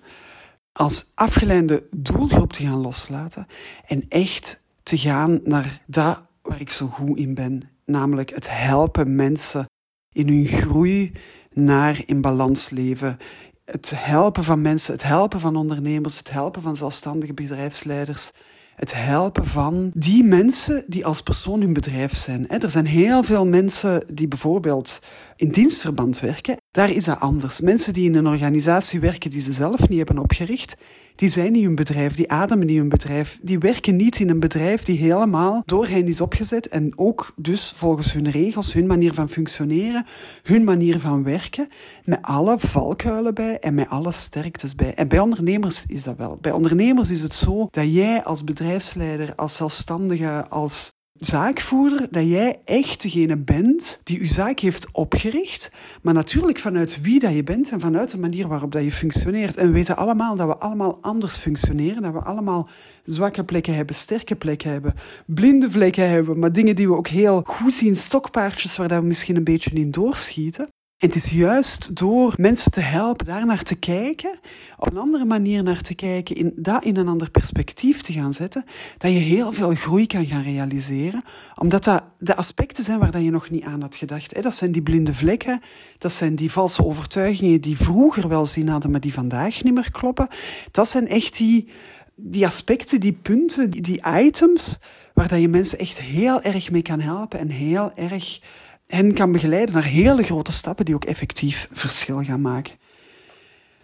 als 0.71 1.05
afgeleide 1.13 1.87
doelgroep 1.91 2.53
te 2.53 2.63
gaan 2.63 2.81
loslaten 2.81 3.47
en 3.85 4.05
echt 4.09 4.59
te 4.83 4.97
gaan 4.97 5.39
naar 5.43 5.81
dat 5.85 6.19
waar 6.41 6.61
ik 6.61 6.69
zo 6.69 6.87
goed 6.87 7.17
in 7.17 7.33
ben, 7.33 7.69
namelijk 7.85 8.29
het 8.29 8.47
helpen 8.47 9.15
mensen 9.15 9.65
in 10.11 10.27
hun 10.27 10.45
groei 10.45 11.11
naar 11.57 12.01
in 12.05 12.21
balans 12.21 12.69
leven. 12.69 13.17
Het 13.65 13.89
helpen 13.89 14.43
van 14.43 14.61
mensen, 14.61 14.93
het 14.93 15.03
helpen 15.03 15.39
van 15.39 15.55
ondernemers, 15.55 16.17
het 16.17 16.29
helpen 16.29 16.61
van 16.61 16.75
zelfstandige 16.75 17.33
bedrijfsleiders 17.33 18.31
het 18.77 18.93
helpen 18.93 19.45
van 19.45 19.91
die 19.93 20.23
mensen 20.23 20.83
die 20.87 21.05
als 21.05 21.21
persoon 21.21 21.61
hun 21.61 21.73
bedrijf 21.73 22.11
zijn. 22.11 22.47
Er 22.47 22.69
zijn 22.69 22.85
heel 22.85 23.23
veel 23.23 23.45
mensen 23.45 24.03
die 24.07 24.27
bijvoorbeeld 24.27 24.99
in 25.35 25.49
dienstverband 25.49 26.19
werken. 26.19 26.57
Daar 26.71 26.89
is 26.89 27.03
dat 27.03 27.19
anders. 27.19 27.59
Mensen 27.59 27.93
die 27.93 28.05
in 28.05 28.15
een 28.15 28.27
organisatie 28.27 28.99
werken 28.99 29.29
die 29.29 29.41
ze 29.41 29.53
zelf 29.53 29.87
niet 29.87 29.97
hebben 29.97 30.17
opgericht, 30.17 30.75
die 31.17 31.29
zijn 31.29 31.51
niet 31.51 31.63
hun 31.63 31.75
bedrijf, 31.75 32.15
die 32.15 32.31
ademen 32.31 32.65
niet 32.65 32.77
hun 32.77 32.89
bedrijf, 32.89 33.37
die 33.41 33.59
werken 33.59 33.95
niet 33.95 34.19
in 34.19 34.29
een 34.29 34.39
bedrijf 34.39 34.83
die 34.83 34.97
helemaal 34.97 35.63
door 35.65 35.87
hen 35.87 36.07
is 36.07 36.21
opgezet 36.21 36.67
en 36.67 36.93
ook 36.95 37.33
dus 37.35 37.73
volgens 37.77 38.13
hun 38.13 38.29
regels, 38.29 38.73
hun 38.73 38.87
manier 38.87 39.13
van 39.13 39.29
functioneren, 39.29 40.05
hun 40.43 40.63
manier 40.63 40.99
van 40.99 41.23
werken, 41.23 41.69
met 42.03 42.21
alle 42.21 42.59
valkuilen 42.59 43.33
bij 43.33 43.59
en 43.59 43.73
met 43.73 43.89
alle 43.89 44.11
sterktes 44.11 44.75
bij. 44.75 44.93
En 44.93 45.07
bij 45.07 45.19
ondernemers 45.19 45.83
is 45.87 46.03
dat 46.03 46.17
wel. 46.17 46.37
Bij 46.41 46.51
ondernemers 46.51 47.09
is 47.09 47.21
het 47.21 47.33
zo 47.33 47.67
dat 47.71 47.93
jij 47.93 48.23
als 48.23 48.43
bedrijfsleider, 48.43 49.35
als 49.35 49.55
zelfstandige, 49.55 50.47
als 50.49 50.95
zaakvoerder 51.19 52.07
dat 52.11 52.27
jij 52.27 52.59
echt 52.65 53.01
degene 53.01 53.37
bent 53.37 53.99
die 54.03 54.19
je 54.19 54.27
zaak 54.27 54.59
heeft 54.59 54.87
opgericht, 54.91 55.71
maar 56.01 56.13
natuurlijk 56.13 56.59
vanuit 56.59 57.01
wie 57.01 57.19
dat 57.19 57.33
je 57.33 57.43
bent 57.43 57.69
en 57.69 57.79
vanuit 57.79 58.11
de 58.11 58.17
manier 58.17 58.47
waarop 58.47 58.71
dat 58.71 58.83
je 58.83 58.91
functioneert. 58.91 59.57
En 59.57 59.67
we 59.67 59.73
weten 59.73 59.97
allemaal 59.97 60.35
dat 60.35 60.47
we 60.47 60.57
allemaal 60.57 60.97
anders 61.01 61.37
functioneren, 61.37 62.01
dat 62.01 62.13
we 62.13 62.19
allemaal 62.19 62.69
zwakke 63.03 63.43
plekken 63.43 63.75
hebben, 63.75 63.95
sterke 63.95 64.35
plekken 64.35 64.71
hebben, 64.71 64.95
blinde 65.25 65.71
vlekken 65.71 66.09
hebben, 66.09 66.39
maar 66.39 66.51
dingen 66.51 66.75
die 66.75 66.87
we 66.87 66.95
ook 66.95 67.07
heel 67.07 67.41
goed 67.45 67.73
zien, 67.73 67.95
stokpaardjes 67.95 68.77
waar 68.77 68.87
dat 68.87 69.01
we 69.01 69.07
misschien 69.07 69.35
een 69.35 69.43
beetje 69.43 69.71
in 69.71 69.91
doorschieten. 69.91 70.69
En 70.97 71.07
het 71.07 71.23
is 71.23 71.31
juist 71.31 71.95
door 71.95 72.33
mensen 72.37 72.71
te 72.71 72.79
helpen 72.79 73.25
daar 73.25 73.45
naar 73.45 73.63
te 73.63 73.75
kijken, 73.75 74.39
op 74.77 74.91
een 74.91 74.97
andere 74.97 75.25
manier 75.25 75.63
naar 75.63 75.81
te 75.81 75.95
kijken, 75.95 76.35
in, 76.35 76.53
dat 76.55 76.83
in 76.83 76.97
een 76.97 77.07
ander 77.07 77.31
perspectief 77.31 78.01
te 78.01 78.13
gaan 78.13 78.33
zetten, 78.33 78.65
dat 78.97 79.11
je 79.11 79.17
heel 79.17 79.53
veel 79.53 79.75
groei 79.75 80.07
kan 80.07 80.25
gaan 80.25 80.41
realiseren. 80.41 81.23
Omdat 81.55 81.83
dat 81.83 82.03
de 82.19 82.35
aspecten 82.35 82.83
zijn 82.83 82.99
waar 82.99 83.11
dat 83.11 83.23
je 83.23 83.31
nog 83.31 83.49
niet 83.49 83.63
aan 83.63 83.81
had 83.81 83.95
gedacht. 83.95 84.43
Dat 84.43 84.53
zijn 84.53 84.71
die 84.71 84.81
blinde 84.81 85.13
vlekken, 85.13 85.61
dat 85.97 86.11
zijn 86.11 86.35
die 86.35 86.51
valse 86.51 86.83
overtuigingen 86.83 87.61
die 87.61 87.77
vroeger 87.77 88.27
wel 88.27 88.45
zin 88.45 88.67
hadden, 88.67 88.91
maar 88.91 88.99
die 88.99 89.13
vandaag 89.13 89.63
niet 89.63 89.73
meer 89.73 89.91
kloppen. 89.91 90.27
Dat 90.71 90.87
zijn 90.87 91.07
echt 91.07 91.37
die, 91.37 91.69
die 92.15 92.47
aspecten, 92.47 92.99
die 92.99 93.19
punten, 93.21 93.69
die, 93.69 93.81
die 93.81 94.01
items, 94.05 94.77
waar 95.13 95.27
dat 95.27 95.41
je 95.41 95.47
mensen 95.47 95.79
echt 95.79 95.97
heel 95.97 96.41
erg 96.41 96.71
mee 96.71 96.81
kan 96.81 96.99
helpen 96.99 97.39
en 97.39 97.49
heel 97.49 97.91
erg 97.95 98.39
hen 98.87 99.13
kan 99.13 99.31
begeleiden 99.31 99.73
naar 99.73 99.83
hele 99.83 100.23
grote 100.23 100.51
stappen 100.51 100.85
die 100.85 100.95
ook 100.95 101.05
effectief 101.05 101.67
verschil 101.71 102.23
gaan 102.23 102.41
maken. 102.41 102.73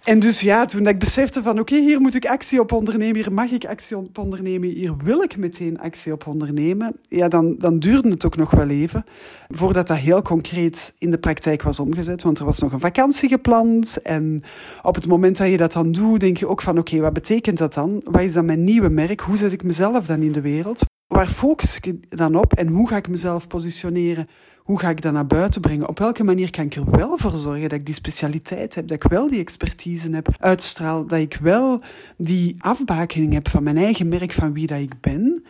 En 0.03 0.19
dus 0.19 0.39
ja, 0.39 0.65
toen 0.65 0.88
ik 0.88 1.00
besefte 1.00 1.41
van 1.41 1.60
oké, 1.60 1.75
hier 1.75 2.01
moet 2.01 2.15
ik 2.15 2.25
actie 2.25 2.60
op 2.60 2.72
ondernemen, 2.72 3.15
hier 3.15 3.33
mag 3.33 3.51
ik 3.51 3.65
actie 3.65 3.98
op 3.98 4.17
ondernemen, 4.17 4.69
hier 4.69 4.98
wil 5.03 5.22
ik 5.22 5.38
meteen 5.38 5.79
actie 5.79 6.13
op 6.13 6.27
ondernemen, 6.27 6.95
ja, 7.10 7.27
dan, 7.27 7.55
dan 7.57 7.79
duurde 7.79 8.10
het 8.10 8.25
ook 8.25 8.36
nog 8.36 8.51
wel 8.51 8.69
even 8.69 9.05
voordat 9.48 9.88
dat 9.88 9.98
heel 9.98 10.22
concreet 10.22 10.93
in 10.98 11.12
de 11.12 11.17
praktijk 11.17 11.62
was 11.62 11.79
omgezet. 11.79 12.22
Want 12.22 12.39
er 12.39 12.45
was 12.45 12.60
nog 12.60 12.72
een 12.72 12.79
vakantie 12.79 13.29
gepland 13.29 14.01
en 14.01 14.43
op 14.81 14.95
het 14.95 15.05
moment 15.07 15.38
dat 15.38 15.50
je 15.50 15.57
dat 15.57 15.74
dan 15.74 15.91
doet, 15.91 16.19
denk 16.19 16.38
je 16.38 16.48
ook 16.48 16.62
van 16.62 16.77
oké, 16.77 17.00
wat 17.00 17.13
betekent 17.13 17.57
dat 17.57 17.74
dan? 17.74 18.01
Wat 18.03 18.22
is 18.22 18.33
dan 18.33 18.45
mijn 18.45 18.63
nieuwe 18.63 18.89
merk? 18.89 19.22
Hoe 19.22 19.38
zet 19.38 19.51
ik 19.51 19.63
mezelf 19.63 20.05
dan 20.05 20.22
in 20.22 20.31
de 20.31 20.41
wereld? 20.41 20.86
Waar 21.07 21.27
focus 21.27 21.77
ik 21.81 22.17
dan 22.17 22.36
op 22.36 22.53
en 22.53 22.67
hoe 22.67 22.88
ga 22.88 22.98
ik 22.98 23.07
mezelf 23.07 23.48
positioneren 23.48 24.27
hoe 24.63 24.79
ga 24.79 24.89
ik 24.89 25.01
dat 25.01 25.13
naar 25.13 25.27
buiten 25.27 25.62
brengen? 25.62 25.88
Op 25.88 26.00
welke 26.00 26.24
manier 26.24 26.50
kan 26.50 26.65
ik 26.65 26.75
er 26.75 26.91
wel 26.91 27.17
voor 27.17 27.32
zorgen 27.32 27.70
dat 27.70 27.79
ik 27.79 27.86
die 27.86 27.96
specialiteit 27.96 28.75
heb, 28.75 28.88
dat 28.88 29.03
ik 29.03 29.12
wel 29.12 29.27
die 29.27 29.39
expertise 29.39 30.10
heb, 30.10 30.27
uitstraal, 30.39 31.08
dat 31.08 31.20
ik 31.20 31.38
wel 31.41 31.82
die 32.17 32.55
afbakening 32.60 33.34
heb 33.34 33.50
van 33.50 33.63
mijn 33.63 33.77
eigen 33.77 34.08
merk, 34.08 34.32
van 34.32 34.53
wie 34.53 34.67
dat 34.67 34.79
ik 34.79 35.00
ben? 35.01 35.43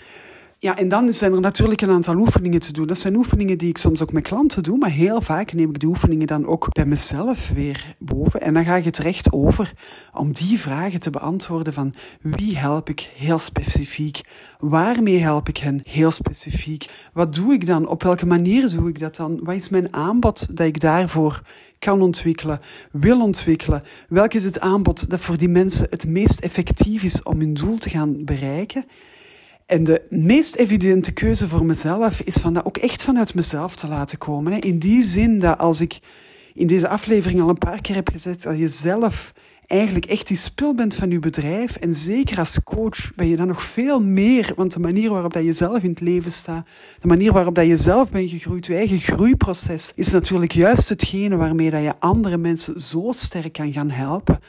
Ja, 0.64 0.78
en 0.78 0.90
dan 0.90 1.14
zijn 1.14 1.34
er 1.34 1.40
natuurlijk 1.40 1.82
een 1.82 1.90
aantal 1.90 2.16
oefeningen 2.16 2.60
te 2.60 2.74
doen. 2.74 2.88
Dat 2.88 2.98
zijn 2.98 3.16
oefeningen 3.16 3.58
die 3.58 3.70
ik 3.70 3.78
soms 3.78 4.02
ook 4.02 4.12
met 4.12 4.24
klanten 4.24 4.64
doe, 4.64 4.78
maar 4.78 4.90
heel 4.90 5.22
vaak 5.22 5.54
neem 5.54 5.70
ik 5.70 5.80
de 5.80 5.88
oefeningen 5.88 6.28
dan 6.28 6.46
ook 6.46 6.74
bij 6.74 6.86
mezelf 6.86 7.50
weer 7.54 7.96
boven. 8.00 8.42
En 8.42 8.54
dan 8.54 8.64
ga 8.64 8.76
ik 8.76 8.84
het 8.84 8.98
recht 8.98 9.32
over 9.32 9.74
om 10.14 10.34
die 10.34 10.60
vragen 10.60 11.00
te 11.00 11.10
beantwoorden 11.10 11.74
van 11.74 11.94
wie 12.22 12.58
help 12.58 12.90
ik 12.90 13.12
heel 13.16 13.40
specifiek? 13.40 14.22
Waarmee 14.60 15.20
help 15.20 15.50
ik 15.50 15.58
hen 15.58 15.82
heel 15.84 16.12
specifiek? 16.12 16.90
Wat 17.14 17.34
doe 17.34 17.54
ik 17.54 17.66
dan? 17.66 17.88
Op 17.88 18.04
welke 18.04 18.26
manier 18.26 18.70
doe 18.70 18.90
ik 18.90 19.00
dat 19.00 19.16
dan? 19.16 19.40
Wat 19.44 19.56
is 19.56 19.70
mijn 19.70 19.94
aanbod 19.94 20.58
dat 20.58 20.68
ik 20.68 20.80
daarvoor 20.80 21.42
kan 21.80 22.02
ontwikkelen, 22.02 22.62
wil 22.92 23.22
ontwikkelen? 23.22 23.84
Welk 24.08 24.34
is 24.34 24.44
het 24.44 24.60
aanbod 24.60 25.10
dat 25.10 25.22
voor 25.22 25.38
die 25.38 25.50
mensen 25.50 25.88
het 25.90 26.06
meest 26.06 26.40
effectief 26.40 27.04
is 27.04 27.24
om 27.24 27.40
hun 27.40 27.54
doel 27.54 27.78
te 27.78 27.90
gaan 27.90 28.26
bereiken? 28.26 28.86
En 29.66 29.84
de 29.84 30.02
meest 30.10 30.56
evidente 30.56 31.12
keuze 31.12 31.48
voor 31.48 31.66
mezelf 31.66 32.20
is 32.20 32.42
van 32.42 32.54
dat 32.54 32.66
ook 32.66 32.78
echt 32.78 33.04
vanuit 33.04 33.34
mezelf 33.34 33.76
te 33.76 33.88
laten 33.88 34.18
komen. 34.18 34.60
In 34.60 34.80
die 34.80 35.04
zin 35.04 35.40
dat 35.40 35.58
als 35.58 35.80
ik 35.80 36.00
in 36.54 36.68
deze 36.68 36.88
aflevering 36.88 37.42
al 37.42 37.50
een 37.50 37.58
paar 37.58 37.82
keer 37.82 37.96
heb 37.96 38.10
gezegd 38.10 38.44
dat 38.44 38.58
je 38.58 38.68
zelf 38.68 39.34
eigenlijk 39.68 40.06
echt 40.06 40.28
die 40.28 40.38
spil 40.38 40.76
bent 40.76 40.96
van 40.96 41.10
je 41.10 41.20
bedrijf. 41.20 41.76
En 41.76 41.96
zeker 41.96 42.38
als 42.38 42.64
coach 42.64 43.16
ben 43.16 43.28
je 43.28 43.36
dan 43.36 43.48
nog 43.48 43.74
veel 43.74 44.02
meer, 44.02 44.54
want 44.56 44.74
de 44.74 44.80
manier 44.80 45.10
waarop 45.10 45.34
dat 45.34 45.44
je 45.44 45.54
zelf 45.54 45.84
in 45.84 45.90
het 45.90 46.02
leven 46.02 46.32
staat, 46.32 46.68
de 47.02 47.08
manier 47.08 47.34
waarop 47.34 47.56
dat 47.56 47.68
je 47.68 47.78
zelf 47.78 48.10
bent 48.10 48.30
gegroeid, 48.30 48.66
je 48.66 48.76
eigen 48.76 49.00
groeiproces, 49.00 49.92
is 49.96 50.08
natuurlijk 50.08 50.52
juist 50.52 50.90
hetgene 50.90 51.36
waarmee 51.36 51.70
dat 51.70 51.84
je 51.84 52.00
andere 52.00 52.38
mensen 52.38 52.80
zo 52.80 53.12
sterk 53.16 53.54
kan 53.54 53.74
gaan 53.74 53.90
helpen 53.90 54.40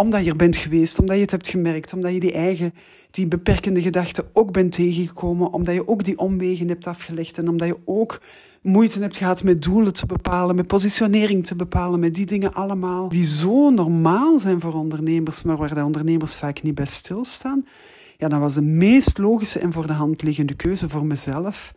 omdat 0.00 0.24
je 0.24 0.30
er 0.30 0.36
bent 0.36 0.56
geweest, 0.56 0.98
omdat 0.98 1.16
je 1.16 1.22
het 1.22 1.30
hebt 1.30 1.48
gemerkt, 1.48 1.92
omdat 1.92 2.12
je 2.12 2.20
die 2.20 2.32
eigen, 2.32 2.74
die 3.10 3.26
beperkende 3.26 3.82
gedachten 3.82 4.24
ook 4.32 4.52
bent 4.52 4.72
tegengekomen, 4.72 5.52
omdat 5.52 5.74
je 5.74 5.88
ook 5.88 6.04
die 6.04 6.18
omwegen 6.18 6.68
hebt 6.68 6.86
afgelegd 6.86 7.38
en 7.38 7.48
omdat 7.48 7.68
je 7.68 7.76
ook 7.84 8.20
moeite 8.62 8.98
hebt 8.98 9.16
gehad 9.16 9.42
met 9.42 9.62
doelen 9.62 9.92
te 9.92 10.06
bepalen, 10.06 10.56
met 10.56 10.66
positionering 10.66 11.46
te 11.46 11.54
bepalen, 11.54 12.00
met 12.00 12.14
die 12.14 12.26
dingen 12.26 12.54
allemaal 12.54 13.08
die 13.08 13.26
zo 13.26 13.70
normaal 13.70 14.38
zijn 14.38 14.60
voor 14.60 14.74
ondernemers, 14.74 15.42
maar 15.42 15.56
waar 15.56 15.74
de 15.74 15.84
ondernemers 15.84 16.36
vaak 16.36 16.62
niet 16.62 16.74
bij 16.74 16.86
stilstaan. 16.86 17.66
Ja, 18.16 18.28
dat 18.28 18.40
was 18.40 18.54
de 18.54 18.60
meest 18.60 19.18
logische 19.18 19.58
en 19.58 19.72
voor 19.72 19.86
de 19.86 19.92
hand 19.92 20.22
liggende 20.22 20.54
keuze 20.54 20.88
voor 20.88 21.06
mezelf 21.06 21.72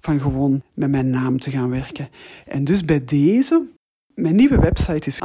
van 0.00 0.20
gewoon 0.20 0.62
met 0.74 0.90
mijn 0.90 1.10
naam 1.10 1.38
te 1.38 1.50
gaan 1.50 1.70
werken. 1.70 2.08
En 2.46 2.64
dus 2.64 2.84
bij 2.84 3.04
deze 3.04 3.66
mijn 4.14 4.36
nieuwe 4.36 4.58
website 4.58 5.06
is 5.06 5.20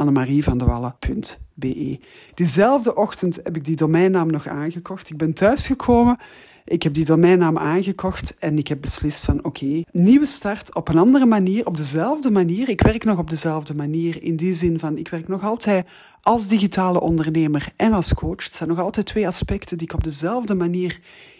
annemarievandewallen.be. 1.60 1.98
Diezelfde 2.34 2.96
ochtend 2.96 3.36
heb 3.42 3.56
ik 3.56 3.64
die 3.64 3.76
domeinnaam 3.76 4.30
nog 4.30 4.48
aangekocht. 4.48 5.10
Ik 5.10 5.16
ben 5.16 5.32
thuisgekomen, 5.32 6.18
ik 6.64 6.82
heb 6.82 6.94
die 6.94 7.04
domeinnaam 7.04 7.58
aangekocht 7.58 8.34
en 8.38 8.58
ik 8.58 8.68
heb 8.68 8.80
beslist 8.80 9.24
van 9.24 9.44
oké, 9.44 9.82
nieuwe 9.92 10.26
start 10.26 10.74
op 10.74 10.88
een 10.88 10.98
andere 10.98 11.26
manier, 11.26 11.66
op 11.66 11.76
dezelfde 11.76 12.30
manier. 12.30 12.68
Ik 12.68 12.80
werk 12.80 13.04
nog 13.04 13.18
op 13.18 13.28
dezelfde 13.28 13.74
manier 13.74 14.22
in 14.22 14.36
die 14.36 14.54
zin 14.54 14.78
van 14.78 14.96
ik 14.98 15.08
werk 15.08 15.28
nog 15.28 15.42
altijd 15.44 15.86
als 16.22 16.48
digitale 16.48 17.00
ondernemer 17.00 17.72
en 17.76 17.92
als 17.92 18.14
coach. 18.14 18.44
Het 18.44 18.54
zijn 18.54 18.68
nog 18.68 18.78
altijd 18.78 19.06
twee 19.06 19.26
aspecten 19.26 19.78
die 19.78 19.86
ik 19.86 19.94
op 19.94 20.04
dezelfde 20.04 20.54
manier 20.54 20.98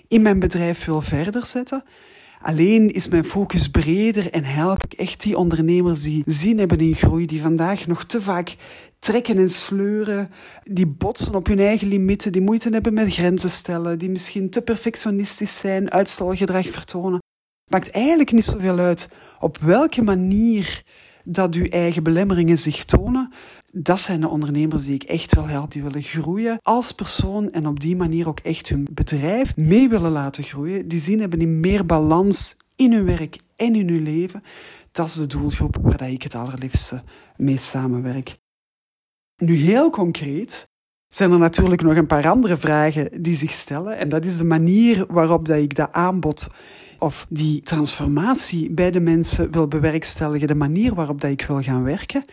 in 0.09 0.23
mijn 0.23 0.39
bedrijf 0.39 0.85
wil 0.85 1.01
verder 1.01 1.47
zetten. 1.47 1.85
Alleen 2.43 2.91
is 2.91 3.09
mijn 3.09 3.25
focus 3.25 3.69
breder 3.69 4.31
en 4.31 4.45
help 4.45 4.85
ik 4.85 4.93
echt 4.93 5.23
die 5.23 5.37
ondernemers 5.37 6.03
die 6.03 6.23
zin 6.27 6.59
hebben 6.59 6.79
in 6.79 6.95
groei, 6.95 7.27
die 7.27 7.43
vandaag 7.43 7.87
nog 7.87 8.05
te 8.05 8.23
vaak 8.23 8.57
trekken 8.99 9.39
en 9.39 9.49
sleuren, 9.51 10.31
die 10.65 10.87
botsen 10.87 11.35
op 11.35 11.47
hun 11.47 11.59
eigen 11.59 11.89
limieten, 11.89 12.33
die 12.33 12.43
moeite 12.43 12.69
hebben 12.69 12.95
met 12.95 13.13
grenzen 13.13 13.51
stellen, 13.51 13.99
die 13.99 14.11
misschien 14.11 14.51
te 14.51 14.61
perfectionistisch 14.61 15.59
zijn, 15.61 15.91
uitstelgedrag 15.91 16.67
vertonen. 16.67 17.23
Maakt 17.71 17.91
eigenlijk 17.91 18.33
niet 18.33 18.45
zoveel 18.45 18.79
uit 18.79 19.09
op 19.39 19.59
welke 19.59 20.03
manier 20.03 20.83
dat 21.25 21.55
uw 21.55 21.67
eigen 21.67 22.03
belemmeringen 22.03 22.59
zich 22.59 22.85
tonen. 22.85 23.33
Dat 23.73 23.99
zijn 23.99 24.21
de 24.21 24.29
ondernemers 24.29 24.85
die 24.85 24.95
ik 24.95 25.03
echt 25.03 25.35
wil 25.35 25.47
helpen, 25.47 25.71
die 25.71 25.83
willen 25.83 26.03
groeien 26.03 26.59
als 26.63 26.93
persoon 26.93 27.53
en 27.53 27.67
op 27.67 27.81
die 27.81 27.97
manier 27.97 28.29
ook 28.29 28.41
echt 28.41 28.69
hun 28.69 28.87
bedrijf 28.93 29.57
mee 29.57 29.89
willen 29.89 30.11
laten 30.11 30.45
groeien. 30.45 30.89
Die 30.89 31.01
zin 31.01 31.21
hebben 31.21 31.41
in 31.41 31.61
meer 31.61 31.87
balans 31.87 32.55
in 32.77 32.93
hun 32.93 33.05
werk 33.05 33.39
en 33.57 33.75
in 33.75 33.89
hun 33.89 34.03
leven, 34.03 34.43
dat 34.93 35.07
is 35.07 35.15
de 35.15 35.27
doelgroep 35.27 35.77
waar 35.83 36.11
ik 36.11 36.23
het 36.23 36.35
allerliefste 36.35 37.03
mee 37.37 37.59
samenwerk. 37.59 38.37
Nu 39.37 39.57
heel 39.57 39.91
concreet 39.91 40.69
zijn 41.09 41.33
er 41.33 41.39
natuurlijk 41.39 41.83
nog 41.83 41.97
een 41.97 42.07
paar 42.07 42.29
andere 42.29 42.57
vragen 42.57 43.23
die 43.23 43.37
zich 43.37 43.53
stellen. 43.53 43.99
En 43.99 44.09
dat 44.09 44.25
is 44.25 44.37
de 44.37 44.45
manier 44.45 45.07
waarop 45.09 45.47
dat 45.47 45.59
ik 45.59 45.77
dat 45.77 45.93
aanbod 45.93 46.49
of 46.99 47.27
die 47.29 47.63
transformatie 47.63 48.71
bij 48.71 48.91
de 48.91 49.01
mensen 49.01 49.51
wil 49.51 49.69
bewerkstelligen, 49.69 50.49
de 50.49 50.55
manier 50.55 50.95
waarop 50.95 51.21
dat 51.21 51.31
ik 51.31 51.47
wil 51.47 51.63
gaan 51.63 51.83
werken. 51.83 52.25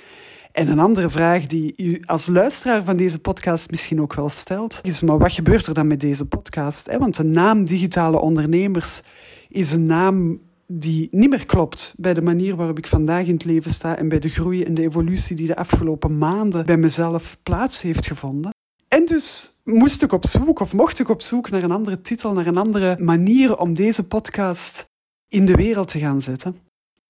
En 0.52 0.68
een 0.68 0.80
andere 0.80 1.10
vraag 1.10 1.46
die 1.46 1.74
u 1.78 2.02
als 2.06 2.28
luisteraar 2.28 2.84
van 2.84 2.98
deze 2.98 3.20
podcast 3.20 3.72
misschien 3.72 4.02
ook 4.02 4.14
wel 4.14 4.30
stelt, 4.30 4.80
is: 4.82 5.02
maar 5.02 5.18
wat 5.18 5.32
gebeurt 5.32 5.68
er 5.68 5.74
dan 5.74 5.88
met 5.88 6.00
deze 6.00 6.26
podcast? 6.26 6.98
Want 6.98 7.16
de 7.16 7.24
naam 7.24 7.66
Digitale 7.66 8.20
Ondernemers 8.20 9.02
is 9.50 9.72
een 9.72 9.86
naam 9.86 10.40
die 10.68 11.08
niet 11.12 11.30
meer 11.30 11.46
klopt 11.46 11.94
bij 11.98 12.14
de 12.14 12.22
manier 12.22 12.56
waarop 12.56 12.78
ik 12.78 12.88
vandaag 12.88 13.26
in 13.26 13.34
het 13.34 13.46
leven 13.46 13.74
sta 13.74 13.98
en 13.98 14.10
bij 14.10 14.20
de 14.20 14.30
groei 14.30 14.64
en 14.64 14.74
de 14.74 14.82
evolutie 14.82 15.36
die 15.36 15.48
de 15.48 15.56
afgelopen 15.56 16.18
maanden 16.18 16.66
bij 16.66 16.78
mezelf 16.78 17.38
plaats 17.44 17.82
heeft 17.82 18.08
gevonden. 18.08 18.52
En 18.88 19.06
dus 19.06 19.54
moest 19.64 20.04
ik 20.04 20.12
op 20.12 20.26
zoek, 20.26 20.60
of 20.60 20.74
mocht 20.74 21.00
ik 21.00 21.10
op 21.10 21.22
zoek 21.22 21.50
naar 21.50 21.64
een 21.64 21.72
andere 21.72 22.02
titel, 22.02 22.34
naar 22.34 22.48
een 22.48 22.58
andere 22.58 22.98
manier 23.00 23.58
om 23.58 23.74
deze 23.74 24.04
podcast 24.04 24.86
in 25.30 25.46
de 25.46 25.56
wereld 25.56 25.88
te 25.88 26.00
gaan 26.00 26.22
zetten. 26.22 26.56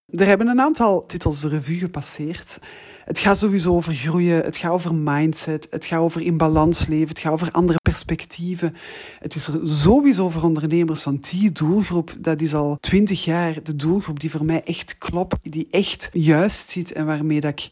Er 0.08 0.26
hebben 0.26 0.48
een 0.48 0.62
aantal 0.62 1.06
titels 1.06 1.42
de 1.42 1.48
revue 1.48 1.78
gepasseerd. 1.78 2.60
Het 3.08 3.20
gaat 3.20 3.38
sowieso 3.38 3.76
over 3.76 3.94
groeien, 3.94 4.44
het 4.44 4.58
gaat 4.58 4.72
over 4.72 4.96
mindset, 4.96 5.68
het 5.70 5.86
gaat 5.86 6.00
over 6.00 6.22
in 6.22 6.38
balans 6.38 6.88
leven, 6.88 7.08
het 7.08 7.20
gaat 7.20 7.32
over 7.32 7.52
andere 7.52 7.80
perspectieven. 7.82 8.76
Het 9.20 9.36
is 9.36 9.48
er 9.48 9.60
sowieso 9.64 10.30
voor 10.30 10.44
ondernemers, 10.44 11.04
want 11.04 11.30
die 11.30 11.52
doelgroep, 11.52 12.16
dat 12.20 12.42
is 12.42 12.54
al 12.54 12.78
twintig 12.80 13.26
jaar 13.26 13.64
de 13.64 13.76
doelgroep 13.76 14.20
die 14.20 14.32
voor 14.32 14.46
mij 14.46 14.64
echt 14.64 14.98
klopt, 14.98 15.52
die 15.52 15.68
echt 15.72 16.10
juist 16.12 16.70
zit 16.70 16.92
en 16.92 17.06
waarmee 17.06 17.42
dat 17.42 17.52
ik 17.52 17.70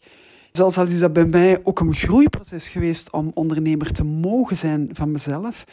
Zelfs 0.52 0.76
al 0.76 0.86
is 0.86 1.00
dat 1.00 1.12
bij 1.12 1.24
mij 1.24 1.60
ook 1.64 1.80
een 1.80 1.94
groeiproces 1.94 2.68
geweest 2.68 3.12
om 3.12 3.30
ondernemer 3.34 3.92
te 3.92 4.04
mogen 4.04 4.56
zijn 4.56 4.88
van 4.92 5.10
mezelf. 5.10 5.64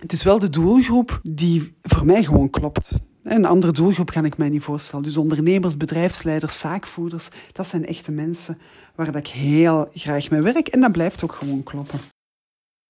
Het 0.00 0.12
is 0.12 0.24
wel 0.24 0.38
de 0.38 0.50
doelgroep 0.50 1.20
die 1.22 1.74
voor 1.82 2.06
mij 2.06 2.24
gewoon 2.24 2.50
klopt. 2.50 2.98
Een 3.22 3.44
andere 3.44 3.72
doelgroep 3.72 4.10
kan 4.10 4.24
ik 4.24 4.36
mij 4.36 4.48
niet 4.48 4.62
voorstellen. 4.62 5.04
Dus 5.04 5.16
ondernemers, 5.16 5.76
bedrijfsleiders, 5.76 6.60
zaakvoerders, 6.60 7.28
dat 7.52 7.66
zijn 7.66 7.86
echte 7.86 8.10
mensen 8.10 8.58
waar 8.94 9.12
dat 9.12 9.26
ik 9.26 9.26
heel 9.26 9.88
graag 9.94 10.30
mee 10.30 10.40
werk 10.40 10.68
en 10.68 10.80
dat 10.80 10.92
blijft 10.92 11.22
ook 11.22 11.32
gewoon 11.32 11.62
kloppen. 11.62 12.00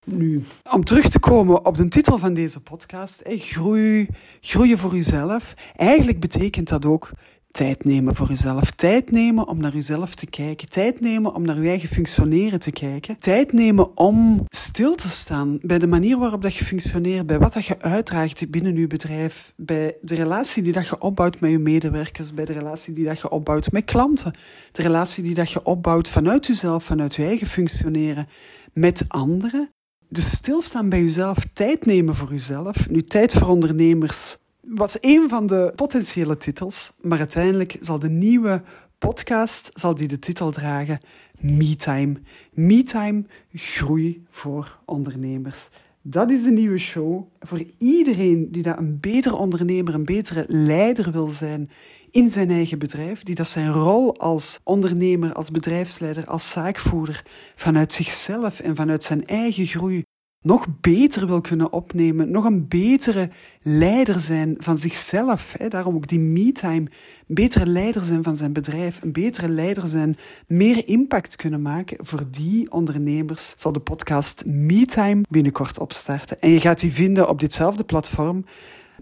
Nu, 0.04 0.44
om 0.70 0.84
terug 0.84 1.10
te 1.10 1.20
komen 1.20 1.64
op 1.64 1.76
de 1.76 1.88
titel 1.88 2.18
van 2.18 2.34
deze 2.34 2.60
podcast, 2.60 3.20
groei, 3.24 4.08
groeien 4.40 4.78
voor 4.78 4.96
uzelf. 4.96 5.54
Eigenlijk 5.76 6.20
betekent 6.20 6.68
dat 6.68 6.86
ook 6.86 7.10
tijd 7.50 7.84
nemen 7.84 8.16
voor 8.16 8.30
uzelf. 8.30 8.70
Tijd 8.70 9.10
nemen 9.10 9.48
om 9.48 9.60
naar 9.60 9.74
uzelf 9.74 10.14
te 10.14 10.26
kijken. 10.26 10.68
Tijd 10.68 11.00
nemen 11.00 11.34
om 11.34 11.42
naar 11.42 11.56
uw 11.56 11.68
eigen 11.68 11.88
functioneren 11.88 12.60
te 12.60 12.70
kijken. 12.70 13.16
Tijd 13.18 13.52
nemen 13.52 13.96
om 13.96 14.46
stil 14.50 14.94
te 14.94 15.08
staan 15.08 15.58
bij 15.62 15.78
de 15.78 15.86
manier 15.86 16.18
waarop 16.18 16.42
dat 16.42 16.56
je 16.56 16.64
functioneert, 16.64 17.26
bij 17.26 17.38
wat 17.38 17.52
dat 17.52 17.66
je 17.66 17.80
uitdraagt 17.80 18.50
binnen 18.50 18.76
uw 18.76 18.86
bedrijf, 18.86 19.52
bij 19.56 19.96
de 20.02 20.14
relatie 20.14 20.62
die 20.62 20.72
dat 20.72 20.88
je 20.88 21.00
opbouwt 21.00 21.40
met 21.40 21.50
je 21.50 21.58
medewerkers, 21.58 22.34
bij 22.34 22.44
de 22.44 22.52
relatie 22.52 22.94
die 22.94 23.04
dat 23.04 23.20
je 23.20 23.30
opbouwt 23.30 23.72
met 23.72 23.84
klanten, 23.84 24.34
de 24.72 24.82
relatie 24.82 25.22
die 25.22 25.34
dat 25.34 25.52
je 25.52 25.64
opbouwt 25.64 26.10
vanuit 26.10 26.48
uzelf, 26.48 26.84
vanuit 26.84 27.14
je 27.14 27.24
eigen 27.24 27.46
functioneren 27.46 28.28
met 28.72 29.04
anderen. 29.08 29.70
Dus 30.08 30.30
stilstaan 30.30 30.88
bij 30.88 31.00
uzelf, 31.00 31.36
tijd 31.54 31.86
nemen 31.86 32.14
voor 32.14 32.32
uzelf. 32.32 32.88
Nu, 32.88 33.02
tijd 33.02 33.32
voor 33.32 33.48
ondernemers 33.48 34.38
was 34.62 34.96
een 35.00 35.28
van 35.28 35.46
de 35.46 35.72
potentiële 35.76 36.36
titels, 36.36 36.92
maar 37.00 37.18
uiteindelijk 37.18 37.76
zal 37.80 37.98
de 37.98 38.08
nieuwe 38.08 38.62
podcast 38.98 39.70
zal 39.72 39.94
die 39.94 40.08
de 40.08 40.18
titel 40.18 40.50
dragen 40.52 41.00
MeTime. 41.38 42.16
MeTime, 42.52 43.24
groei 43.52 44.26
voor 44.30 44.78
ondernemers. 44.84 45.68
Dat 46.02 46.30
is 46.30 46.42
de 46.42 46.50
nieuwe 46.50 46.78
show 46.78 47.26
voor 47.40 47.64
iedereen 47.78 48.48
die 48.50 48.62
dat 48.62 48.78
een 48.78 49.00
betere 49.00 49.36
ondernemer, 49.36 49.94
een 49.94 50.04
betere 50.04 50.44
leider 50.48 51.12
wil 51.12 51.28
zijn 51.28 51.70
in 52.10 52.30
zijn 52.30 52.50
eigen 52.50 52.78
bedrijf, 52.78 53.22
die 53.22 53.34
dat 53.34 53.46
zijn 53.46 53.72
rol 53.72 54.18
als 54.18 54.60
ondernemer, 54.64 55.32
als 55.32 55.50
bedrijfsleider, 55.50 56.26
als 56.26 56.50
zaakvoerder 56.52 57.24
vanuit 57.56 57.92
zichzelf 57.92 58.60
en 58.60 58.76
vanuit 58.76 59.02
zijn 59.02 59.26
eigen 59.26 59.66
groei 59.66 60.04
nog 60.42 60.66
beter 60.80 61.26
wil 61.26 61.40
kunnen 61.40 61.72
opnemen, 61.72 62.30
nog 62.30 62.44
een 62.44 62.68
betere 62.68 63.30
leider 63.62 64.20
zijn 64.20 64.54
van 64.58 64.78
zichzelf. 64.78 65.52
Hè. 65.58 65.68
Daarom 65.68 65.94
ook 65.94 66.08
die 66.08 66.18
me-time. 66.18 66.88
Een 67.28 67.34
betere 67.34 67.66
leider 67.66 68.04
zijn 68.04 68.22
van 68.22 68.36
zijn 68.36 68.52
bedrijf, 68.52 69.02
een 69.02 69.12
betere 69.12 69.48
leider 69.48 69.88
zijn, 69.88 70.16
meer 70.46 70.88
impact 70.88 71.36
kunnen 71.36 71.62
maken. 71.62 72.06
Voor 72.06 72.22
die 72.30 72.72
ondernemers 72.72 73.54
zal 73.58 73.72
de 73.72 73.80
podcast 73.80 74.44
Me-time 74.44 75.22
binnenkort 75.28 75.78
opstarten. 75.78 76.38
En 76.38 76.50
je 76.50 76.60
gaat 76.60 76.80
die 76.80 76.92
vinden 76.92 77.28
op 77.28 77.40
ditzelfde 77.40 77.84
platform 77.84 78.44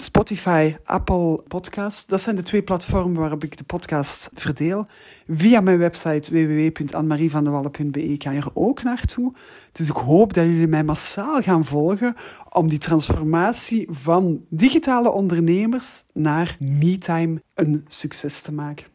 Spotify, 0.02 0.76
Apple 0.84 1.42
Podcast. 1.48 2.04
Dat 2.08 2.20
zijn 2.20 2.36
de 2.36 2.42
twee 2.42 2.62
platformen 2.62 3.20
waarop 3.20 3.44
ik 3.44 3.56
de 3.56 3.64
podcast 3.64 4.28
verdeel. 4.34 4.86
Via 5.28 5.60
mijn 5.60 5.78
website 5.78 6.30
www.anmarievandewalle.be 6.30 8.16
kan 8.18 8.34
je 8.34 8.40
er 8.40 8.50
ook 8.54 8.82
naartoe. 8.82 9.32
Dus 9.72 9.88
ik 9.88 9.96
hoop 9.96 10.32
dat 10.34 10.44
jullie 10.44 10.66
mij 10.66 10.84
massaal 10.84 11.42
gaan 11.42 11.64
volgen 11.64 12.16
om 12.52 12.68
die 12.68 12.78
transformatie 12.78 13.88
van 13.90 14.40
digitale 14.48 15.10
ondernemers 15.10 16.04
naar 16.12 16.56
MeTime 16.58 17.42
een 17.54 17.84
succes 17.88 18.40
te 18.42 18.52
maken. 18.52 18.86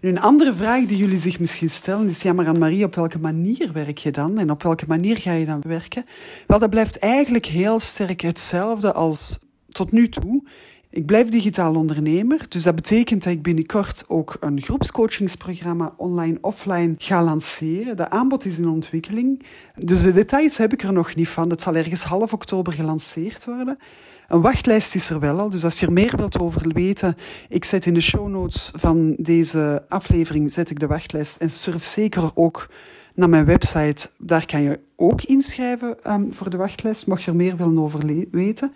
een 0.00 0.20
andere 0.20 0.54
vraag 0.54 0.86
die 0.86 0.96
jullie 0.96 1.20
zich 1.20 1.38
misschien 1.38 1.70
stellen 1.70 2.08
is, 2.08 2.22
ja 2.22 2.32
maar 2.32 2.46
Anne-Marie, 2.46 2.84
op 2.84 2.94
welke 2.94 3.18
manier 3.18 3.72
werk 3.72 3.98
je 3.98 4.10
dan? 4.10 4.38
En 4.38 4.50
op 4.50 4.62
welke 4.62 4.86
manier 4.88 5.16
ga 5.16 5.32
je 5.32 5.46
dan 5.46 5.60
werken? 5.60 6.04
Wel, 6.46 6.58
dat 6.58 6.70
blijft 6.70 6.98
eigenlijk 6.98 7.46
heel 7.46 7.80
sterk 7.80 8.20
hetzelfde 8.20 8.92
als 8.92 9.38
tot 9.72 9.92
nu 9.92 10.08
toe. 10.08 10.42
Ik 10.90 11.06
blijf 11.06 11.28
digitaal 11.28 11.74
ondernemer, 11.74 12.46
dus 12.48 12.62
dat 12.62 12.74
betekent 12.74 13.22
dat 13.22 13.32
ik 13.32 13.42
binnenkort 13.42 14.04
ook 14.08 14.36
een 14.40 14.62
groepscoachingsprogramma 14.62 15.94
online-offline 15.96 16.94
ga 16.98 17.22
lanceren. 17.22 17.96
De 17.96 18.10
aanbod 18.10 18.44
is 18.44 18.58
in 18.58 18.68
ontwikkeling, 18.68 19.46
dus 19.76 20.02
de 20.02 20.12
details 20.12 20.56
heb 20.56 20.72
ik 20.72 20.82
er 20.82 20.92
nog 20.92 21.14
niet 21.14 21.28
van. 21.28 21.50
Het 21.50 21.60
zal 21.60 21.74
ergens 21.74 22.02
half 22.02 22.32
oktober 22.32 22.72
gelanceerd 22.72 23.44
worden. 23.44 23.78
Een 24.28 24.40
wachtlijst 24.40 24.94
is 24.94 25.10
er 25.10 25.20
wel 25.20 25.38
al, 25.40 25.50
dus 25.50 25.64
als 25.64 25.80
je 25.80 25.86
er 25.86 25.92
meer 25.92 26.16
wilt 26.16 26.40
over 26.40 26.72
weten, 26.72 27.16
ik 27.48 27.64
zet 27.64 27.86
in 27.86 27.94
de 27.94 28.02
show 28.02 28.28
notes 28.28 28.72
van 28.76 29.14
deze 29.18 29.84
aflevering 29.88 30.52
zet 30.52 30.70
ik 30.70 30.80
de 30.80 30.86
wachtlijst 30.86 31.36
en 31.38 31.50
surf 31.50 31.82
zeker 31.82 32.30
ook 32.34 32.68
naar 33.14 33.28
mijn 33.28 33.44
website. 33.44 34.08
Daar 34.18 34.46
kan 34.46 34.62
je 34.62 34.78
ook 34.96 35.22
inschrijven 35.22 35.96
um, 36.12 36.34
voor 36.34 36.50
de 36.50 36.56
wachtlijst, 36.56 37.06
mocht 37.06 37.22
je 37.22 37.30
er 37.30 37.36
meer 37.36 37.56
willen 37.56 37.78
over 37.78 38.26
weten. 38.30 38.72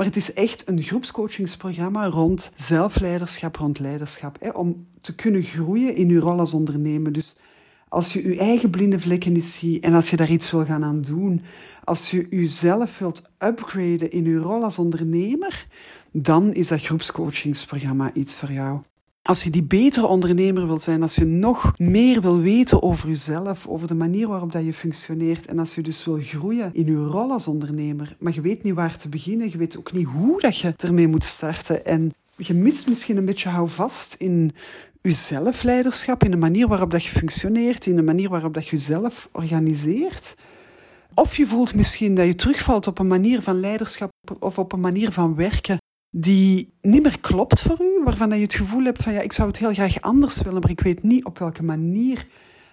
Maar 0.00 0.08
het 0.08 0.18
is 0.18 0.32
echt 0.32 0.68
een 0.68 0.82
groepscoachingsprogramma 0.82 2.06
rond 2.06 2.50
zelfleiderschap, 2.56 3.56
rond 3.56 3.78
leiderschap. 3.78 4.36
Hè, 4.40 4.48
om 4.48 4.86
te 5.00 5.14
kunnen 5.14 5.42
groeien 5.42 5.96
in 5.96 6.08
uw 6.08 6.20
rol 6.20 6.38
als 6.38 6.52
ondernemer. 6.52 7.12
Dus 7.12 7.36
als 7.88 8.12
je 8.12 8.28
je 8.28 8.38
eigen 8.38 8.70
blinde 8.70 9.00
vlekken 9.00 9.32
niet 9.32 9.44
ziet 9.44 9.82
en 9.82 9.94
als 9.94 10.10
je 10.10 10.16
daar 10.16 10.30
iets 10.30 10.50
wil 10.50 10.64
gaan 10.64 10.84
aan 10.84 11.02
doen, 11.02 11.42
als 11.84 12.10
je 12.10 12.26
jezelf 12.30 12.98
wilt 12.98 13.22
upgraden 13.38 14.12
in 14.12 14.24
uw 14.24 14.42
rol 14.42 14.64
als 14.64 14.78
ondernemer, 14.78 15.66
dan 16.12 16.54
is 16.54 16.68
dat 16.68 16.80
groepscoachingsprogramma 16.80 18.12
iets 18.12 18.34
voor 18.34 18.52
jou. 18.52 18.80
Als 19.22 19.42
je 19.42 19.50
die 19.50 19.62
betere 19.62 20.06
ondernemer 20.06 20.66
wilt 20.66 20.82
zijn, 20.82 21.02
als 21.02 21.14
je 21.14 21.24
nog 21.24 21.78
meer 21.78 22.20
wil 22.20 22.38
weten 22.38 22.82
over 22.82 23.08
jezelf, 23.08 23.66
over 23.66 23.88
de 23.88 23.94
manier 23.94 24.28
waarop 24.28 24.52
dat 24.52 24.64
je 24.64 24.72
functioneert 24.72 25.46
en 25.46 25.58
als 25.58 25.74
je 25.74 25.82
dus 25.82 26.04
wil 26.04 26.18
groeien 26.18 26.74
in 26.74 26.86
je 26.86 27.04
rol 27.04 27.30
als 27.30 27.46
ondernemer, 27.46 28.16
maar 28.18 28.34
je 28.34 28.40
weet 28.40 28.62
niet 28.62 28.74
waar 28.74 28.98
te 28.98 29.08
beginnen, 29.08 29.50
je 29.50 29.58
weet 29.58 29.78
ook 29.78 29.92
niet 29.92 30.06
hoe 30.06 30.40
dat 30.40 30.60
je 30.60 30.74
ermee 30.76 31.08
moet 31.08 31.22
starten 31.22 31.84
en 31.84 32.14
je 32.36 32.54
mist 32.54 32.88
misschien 32.88 33.16
een 33.16 33.24
beetje 33.24 33.48
houvast 33.48 34.14
in 34.18 34.52
je 35.02 35.12
zelfleiderschap, 35.12 36.24
in 36.24 36.30
de 36.30 36.36
manier 36.36 36.68
waarop 36.68 36.90
dat 36.90 37.04
je 37.04 37.18
functioneert, 37.18 37.86
in 37.86 37.96
de 37.96 38.02
manier 38.02 38.28
waarop 38.28 38.54
dat 38.54 38.68
je 38.68 38.76
jezelf 38.76 39.28
organiseert. 39.32 40.34
Of 41.14 41.36
je 41.36 41.46
voelt 41.46 41.74
misschien 41.74 42.14
dat 42.14 42.26
je 42.26 42.34
terugvalt 42.34 42.86
op 42.86 42.98
een 42.98 43.06
manier 43.06 43.42
van 43.42 43.60
leiderschap 43.60 44.10
of 44.38 44.58
op 44.58 44.72
een 44.72 44.80
manier 44.80 45.12
van 45.12 45.34
werken 45.34 45.78
die 46.10 46.72
niet 46.82 47.02
meer 47.02 47.20
klopt 47.20 47.60
voor 47.60 47.80
u, 47.80 47.89
waarvan 48.18 48.38
je 48.38 48.44
het 48.44 48.54
gevoel 48.54 48.84
hebt 48.84 49.02
van 49.02 49.12
ja, 49.12 49.20
ik 49.20 49.32
zou 49.32 49.48
het 49.48 49.58
heel 49.58 49.72
graag 49.72 50.00
anders 50.00 50.42
willen, 50.42 50.60
maar 50.60 50.70
ik 50.70 50.80
weet 50.80 51.02
niet 51.02 51.24
op 51.24 51.38
welke 51.38 51.62
manier 51.62 52.26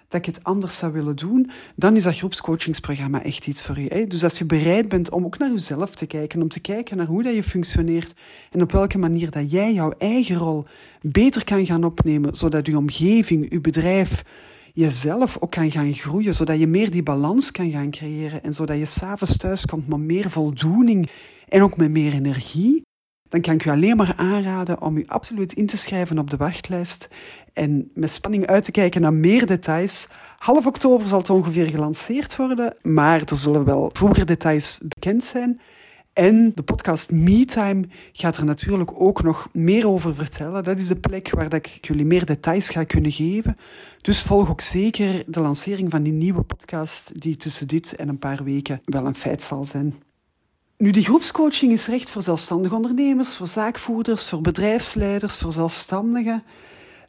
dat 0.08 0.26
ik 0.26 0.34
het 0.34 0.44
anders 0.44 0.78
zou 0.78 0.92
willen 0.92 1.16
doen, 1.16 1.50
dan 1.76 1.96
is 1.96 2.02
dat 2.02 2.16
groepscoachingsprogramma 2.16 3.22
echt 3.22 3.46
iets 3.46 3.66
voor 3.66 3.78
u. 3.78 3.86
Hè? 3.88 4.06
Dus 4.06 4.22
als 4.22 4.38
je 4.38 4.46
bereid 4.46 4.88
bent 4.88 5.10
om 5.10 5.24
ook 5.24 5.38
naar 5.38 5.52
jezelf 5.52 5.90
te 5.90 6.06
kijken, 6.06 6.42
om 6.42 6.48
te 6.48 6.60
kijken 6.60 6.96
naar 6.96 7.06
hoe 7.06 7.22
dat 7.22 7.34
je 7.34 7.42
functioneert 7.42 8.14
en 8.50 8.62
op 8.62 8.72
welke 8.72 8.98
manier 8.98 9.30
dat 9.30 9.50
jij 9.50 9.72
jouw 9.72 9.90
eigen 9.98 10.36
rol 10.36 10.64
beter 11.00 11.44
kan 11.44 11.66
gaan 11.66 11.84
opnemen, 11.84 12.34
zodat 12.34 12.66
je 12.66 12.76
omgeving, 12.76 13.50
je 13.50 13.60
bedrijf, 13.60 14.22
jezelf 14.72 15.36
ook 15.40 15.50
kan 15.50 15.70
gaan 15.70 15.94
groeien, 15.94 16.34
zodat 16.34 16.58
je 16.58 16.66
meer 16.66 16.90
die 16.90 17.02
balans 17.02 17.50
kan 17.50 17.70
gaan 17.70 17.90
creëren 17.90 18.42
en 18.42 18.54
zodat 18.54 18.78
je 18.78 18.86
s'avonds 18.86 19.36
thuis 19.36 19.64
komt 19.64 19.88
met 19.88 19.98
meer 19.98 20.30
voldoening 20.30 21.10
en 21.48 21.62
ook 21.62 21.76
met 21.76 21.90
meer 21.90 22.12
energie, 22.12 22.86
dan 23.28 23.40
kan 23.40 23.54
ik 23.54 23.64
u 23.64 23.70
alleen 23.70 23.96
maar 23.96 24.14
aanraden 24.16 24.82
om 24.82 24.96
u 24.96 25.04
absoluut 25.06 25.52
in 25.52 25.66
te 25.66 25.76
schrijven 25.76 26.18
op 26.18 26.30
de 26.30 26.36
wachtlijst 26.36 27.08
en 27.52 27.90
met 27.94 28.10
spanning 28.10 28.46
uit 28.46 28.64
te 28.64 28.70
kijken 28.70 29.00
naar 29.00 29.12
meer 29.12 29.46
details. 29.46 30.06
Half 30.38 30.66
oktober 30.66 31.06
zal 31.06 31.18
het 31.18 31.30
ongeveer 31.30 31.66
gelanceerd 31.66 32.36
worden, 32.36 32.76
maar 32.82 33.22
er 33.22 33.36
zullen 33.36 33.64
wel 33.64 33.90
vroeger 33.92 34.26
details 34.26 34.80
bekend 34.82 35.24
zijn. 35.24 35.60
En 36.12 36.52
de 36.54 36.62
podcast 36.62 37.10
MeTime 37.10 37.84
gaat 38.12 38.36
er 38.36 38.44
natuurlijk 38.44 39.00
ook 39.00 39.22
nog 39.22 39.48
meer 39.52 39.88
over 39.88 40.14
vertellen. 40.14 40.64
Dat 40.64 40.78
is 40.78 40.88
de 40.88 41.00
plek 41.00 41.30
waar 41.30 41.54
ik 41.54 41.78
jullie 41.80 42.04
meer 42.04 42.26
details 42.26 42.68
ga 42.68 42.84
kunnen 42.84 43.12
geven. 43.12 43.56
Dus 44.00 44.24
volg 44.26 44.50
ook 44.50 44.60
zeker 44.60 45.22
de 45.26 45.40
lancering 45.40 45.90
van 45.90 46.02
die 46.02 46.12
nieuwe 46.12 46.42
podcast, 46.42 47.20
die 47.20 47.36
tussen 47.36 47.68
dit 47.68 47.96
en 47.96 48.08
een 48.08 48.18
paar 48.18 48.44
weken 48.44 48.80
wel 48.84 49.06
een 49.06 49.14
feit 49.14 49.42
zal 49.42 49.64
zijn. 49.64 49.94
Nu, 50.78 50.90
die 50.90 51.04
groepscoaching 51.04 51.72
is 51.72 51.86
recht 51.86 52.10
voor 52.10 52.22
zelfstandige 52.22 52.74
ondernemers, 52.74 53.36
voor 53.36 53.46
zaakvoerders, 53.46 54.28
voor 54.28 54.40
bedrijfsleiders, 54.40 55.38
voor 55.38 55.52
zelfstandigen, 55.52 56.42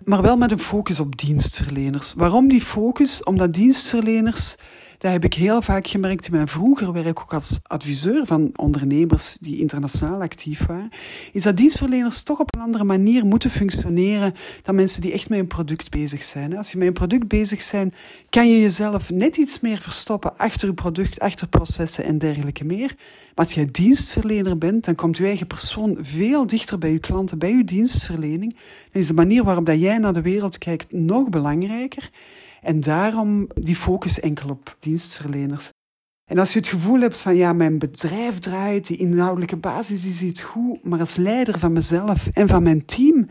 maar 0.04 0.22
wel 0.22 0.38
met 0.38 0.52
een 0.52 0.60
focus 0.60 1.00
op 1.00 1.18
dienstverleners. 1.18 2.14
Waarom 2.16 2.48
die 2.48 2.62
focus? 2.62 3.24
Omdat 3.24 3.54
dienstverleners 3.54 4.56
dat 5.00 5.12
heb 5.12 5.24
ik 5.24 5.34
heel 5.34 5.62
vaak 5.62 5.88
gemerkt 5.88 6.26
in 6.26 6.32
mijn 6.32 6.48
vroeger 6.48 6.94
werk, 6.94 7.20
ook 7.20 7.34
als 7.34 7.60
adviseur 7.64 8.26
van 8.26 8.52
ondernemers 8.56 9.38
die 9.40 9.60
internationaal 9.60 10.22
actief 10.22 10.66
waren, 10.66 10.90
is 11.34 11.44
dat 11.44 11.58
dienstverleners 11.58 12.24
toch 12.24 12.40
op 12.40 12.56
een 12.56 12.62
andere 12.62 12.84
manier 12.84 13.26
moeten 13.26 13.50
functioneren 13.50 14.36
dan 14.64 14.76
mensen 14.76 15.02
die 15.02 15.12
echt 15.12 15.30
met 15.30 15.40
een 15.40 15.48
product 15.48 15.90
bezig 15.90 16.24
zijn. 16.24 16.58
Als 16.58 16.72
je 16.72 16.78
met 16.78 16.88
een 16.88 16.94
product 16.94 17.28
bezig 17.28 17.72
bent, 17.72 17.94
kan 18.30 18.50
je 18.50 18.60
jezelf 18.60 19.10
net 19.10 19.38
iets 19.38 19.60
meer 19.60 19.82
verstoppen 19.82 20.38
achter 20.38 20.68
je 20.68 20.74
product, 20.74 21.20
achter 21.20 21.48
processen 21.48 22.04
en 22.04 22.18
dergelijke 22.18 22.66
meer. 22.66 22.96
Maar 23.36 23.46
als 23.46 23.54
jij 23.54 23.70
dienstverlener 23.72 24.58
bent, 24.58 24.86
dan 24.86 24.96
komt 24.96 25.18
je 25.18 25.26
eigen 25.26 25.48
persoon 25.48 25.98
veel 26.02 26.48
dichter 26.48 26.78
bij 26.78 26.92
je 26.92 27.00
klanten, 27.00 27.38
bij 27.38 27.52
je 27.52 27.64
dienstverlening. 27.64 28.56
Dan 28.92 29.02
is 29.02 29.08
de 29.08 29.14
manier 29.14 29.44
waarop 29.44 29.66
dat 29.66 29.80
jij 29.80 29.98
naar 29.98 30.14
de 30.14 30.22
wereld 30.22 30.58
kijkt 30.58 30.92
nog 30.92 31.30
belangrijker. 31.30 32.10
En 32.62 32.80
daarom 32.82 33.48
die 33.54 33.76
focus 33.76 34.20
enkel 34.20 34.50
op 34.50 34.76
dienstverleners. 34.80 35.70
En 36.26 36.38
als 36.38 36.54
je 36.54 36.60
het 36.60 36.68
gevoel 36.68 37.00
hebt 37.00 37.22
van 37.22 37.36
ja, 37.36 37.54
mijn 37.54 37.80
bedrijf 37.80 38.40
draait, 38.40 38.88
die 38.88 38.98
inhoudelijke 38.98 39.58
basis 39.58 40.04
is 40.04 40.22
iets 40.22 40.44
goed, 40.44 40.84
maar 40.84 41.00
als 41.00 41.16
leider 41.16 41.60
van 41.60 41.74
mezelf 41.74 42.28
en 42.28 42.48
van 42.48 42.64
mijn 42.64 42.86
team 42.86 43.30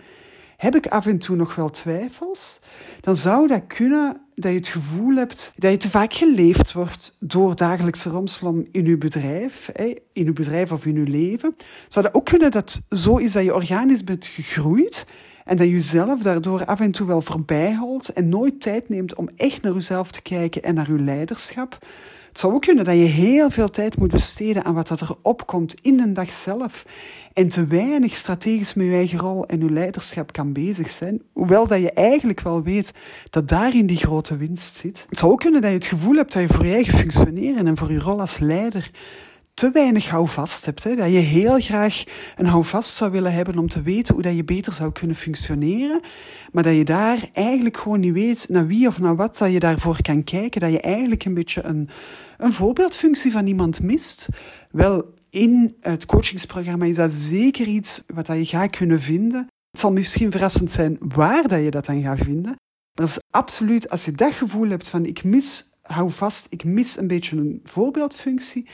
heb 0.56 0.74
ik 0.74 0.86
af 0.86 1.06
en 1.06 1.18
toe 1.18 1.36
nog 1.36 1.54
wel 1.54 1.70
twijfels, 1.70 2.60
dan 3.00 3.16
zou 3.16 3.46
dat 3.46 3.66
kunnen 3.66 4.20
dat 4.34 4.52
je 4.52 4.58
het 4.58 4.68
gevoel 4.68 5.16
hebt 5.16 5.52
dat 5.56 5.70
je 5.70 5.76
te 5.76 5.90
vaak 5.90 6.12
geleefd 6.12 6.72
wordt 6.72 7.16
door 7.20 7.56
dagelijkse 7.56 8.08
romslom 8.08 8.66
in 8.70 8.84
je 8.84 8.96
bedrijf, 8.96 9.68
in 10.12 10.24
je 10.24 10.32
bedrijf 10.32 10.72
of 10.72 10.84
in 10.84 10.94
je 10.94 11.10
leven. 11.10 11.56
Zou 11.88 12.04
dat 12.04 12.14
ook 12.14 12.24
kunnen 12.24 12.50
dat 12.50 12.82
zo 12.90 13.16
is 13.16 13.32
dat 13.32 13.44
je 13.44 13.54
organisch 13.54 14.04
bent 14.04 14.26
gegroeid 14.26 15.06
en 15.48 15.56
dat 15.56 15.66
je 15.66 15.72
jezelf 15.72 16.22
daardoor 16.22 16.64
af 16.64 16.80
en 16.80 16.92
toe 16.92 17.06
wel 17.06 17.22
voorbij 17.22 17.74
holt 17.74 18.08
en 18.08 18.28
nooit 18.28 18.60
tijd 18.60 18.88
neemt 18.88 19.14
om 19.14 19.28
echt 19.36 19.62
naar 19.62 19.72
jezelf 19.72 20.10
te 20.10 20.22
kijken 20.22 20.62
en 20.62 20.74
naar 20.74 20.92
je 20.92 21.02
leiderschap. 21.02 21.78
Het 22.28 22.38
zou 22.38 22.52
ook 22.52 22.62
kunnen 22.62 22.84
dat 22.84 22.94
je 22.94 23.04
heel 23.04 23.50
veel 23.50 23.70
tijd 23.70 23.96
moet 23.96 24.10
besteden 24.10 24.64
aan 24.64 24.74
wat 24.74 24.88
dat 24.88 25.00
er 25.00 25.16
opkomt 25.22 25.74
in 25.82 25.96
de 25.96 26.12
dag 26.12 26.30
zelf. 26.44 26.84
En 27.32 27.48
te 27.48 27.66
weinig 27.66 28.16
strategisch 28.16 28.74
met 28.74 28.86
je 28.86 28.92
eigen 28.92 29.18
rol 29.18 29.46
en 29.46 29.58
je 29.58 29.70
leiderschap 29.70 30.32
kan 30.32 30.52
bezig 30.52 30.90
zijn. 30.90 31.22
Hoewel 31.32 31.66
dat 31.66 31.80
je 31.80 31.92
eigenlijk 31.92 32.40
wel 32.40 32.62
weet 32.62 32.90
dat 33.30 33.48
daarin 33.48 33.86
die 33.86 33.96
grote 33.96 34.36
winst 34.36 34.76
zit. 34.76 35.04
Het 35.08 35.18
zou 35.18 35.32
ook 35.32 35.40
kunnen 35.40 35.60
dat 35.60 35.70
je 35.70 35.76
het 35.76 35.86
gevoel 35.86 36.16
hebt 36.16 36.32
dat 36.32 36.48
je 36.48 36.54
voor 36.54 36.66
je 36.66 36.74
eigen 36.74 36.98
functioneren 36.98 37.66
en 37.66 37.76
voor 37.76 37.92
je 37.92 37.98
rol 37.98 38.20
als 38.20 38.38
leider 38.38 38.90
te 39.58 39.70
weinig 39.70 40.08
houvast 40.08 40.64
hebt. 40.64 40.84
Hè? 40.84 40.94
Dat 40.94 41.12
je 41.12 41.18
heel 41.18 41.60
graag 41.60 42.04
een 42.36 42.46
houvast 42.46 42.96
zou 42.96 43.10
willen 43.10 43.32
hebben 43.32 43.58
om 43.58 43.68
te 43.68 43.82
weten 43.82 44.14
hoe 44.14 44.22
dat 44.22 44.36
je 44.36 44.44
beter 44.44 44.72
zou 44.72 44.92
kunnen 44.92 45.16
functioneren. 45.16 46.00
Maar 46.52 46.62
dat 46.62 46.74
je 46.74 46.84
daar 46.84 47.30
eigenlijk 47.32 47.76
gewoon 47.76 48.00
niet 48.00 48.12
weet 48.12 48.48
naar 48.48 48.66
wie 48.66 48.86
of 48.86 48.98
naar 48.98 49.16
wat 49.16 49.38
dat 49.38 49.52
je 49.52 49.58
daarvoor 49.58 50.02
kan 50.02 50.24
kijken. 50.24 50.60
Dat 50.60 50.72
je 50.72 50.80
eigenlijk 50.80 51.24
een 51.24 51.34
beetje 51.34 51.62
een, 51.62 51.88
een 52.36 52.52
voorbeeldfunctie 52.52 53.32
van 53.32 53.46
iemand 53.46 53.80
mist. 53.80 54.28
Wel, 54.70 55.04
in 55.30 55.76
het 55.80 56.06
coachingsprogramma 56.06 56.84
is 56.84 56.96
dat 56.96 57.12
zeker 57.12 57.66
iets 57.66 58.02
wat 58.06 58.26
dat 58.26 58.36
je 58.36 58.44
gaat 58.44 58.76
kunnen 58.76 59.00
vinden. 59.00 59.48
Het 59.70 59.80
zal 59.80 59.92
misschien 59.92 60.30
verrassend 60.30 60.70
zijn 60.70 60.96
waar 61.00 61.48
dat 61.48 61.62
je 61.62 61.70
dat 61.70 61.86
dan 61.86 62.02
gaat 62.02 62.18
vinden. 62.24 62.56
Maar 62.94 63.06
dat 63.06 63.08
is 63.08 63.22
absoluut, 63.30 63.90
als 63.90 64.04
je 64.04 64.12
dat 64.12 64.32
gevoel 64.32 64.68
hebt 64.68 64.88
van 64.88 65.06
ik 65.06 65.24
mis 65.24 65.68
hou 65.82 66.12
vast, 66.12 66.46
ik 66.48 66.64
mis 66.64 66.96
een 66.96 67.06
beetje 67.06 67.36
een 67.36 67.60
voorbeeldfunctie, 67.64 68.68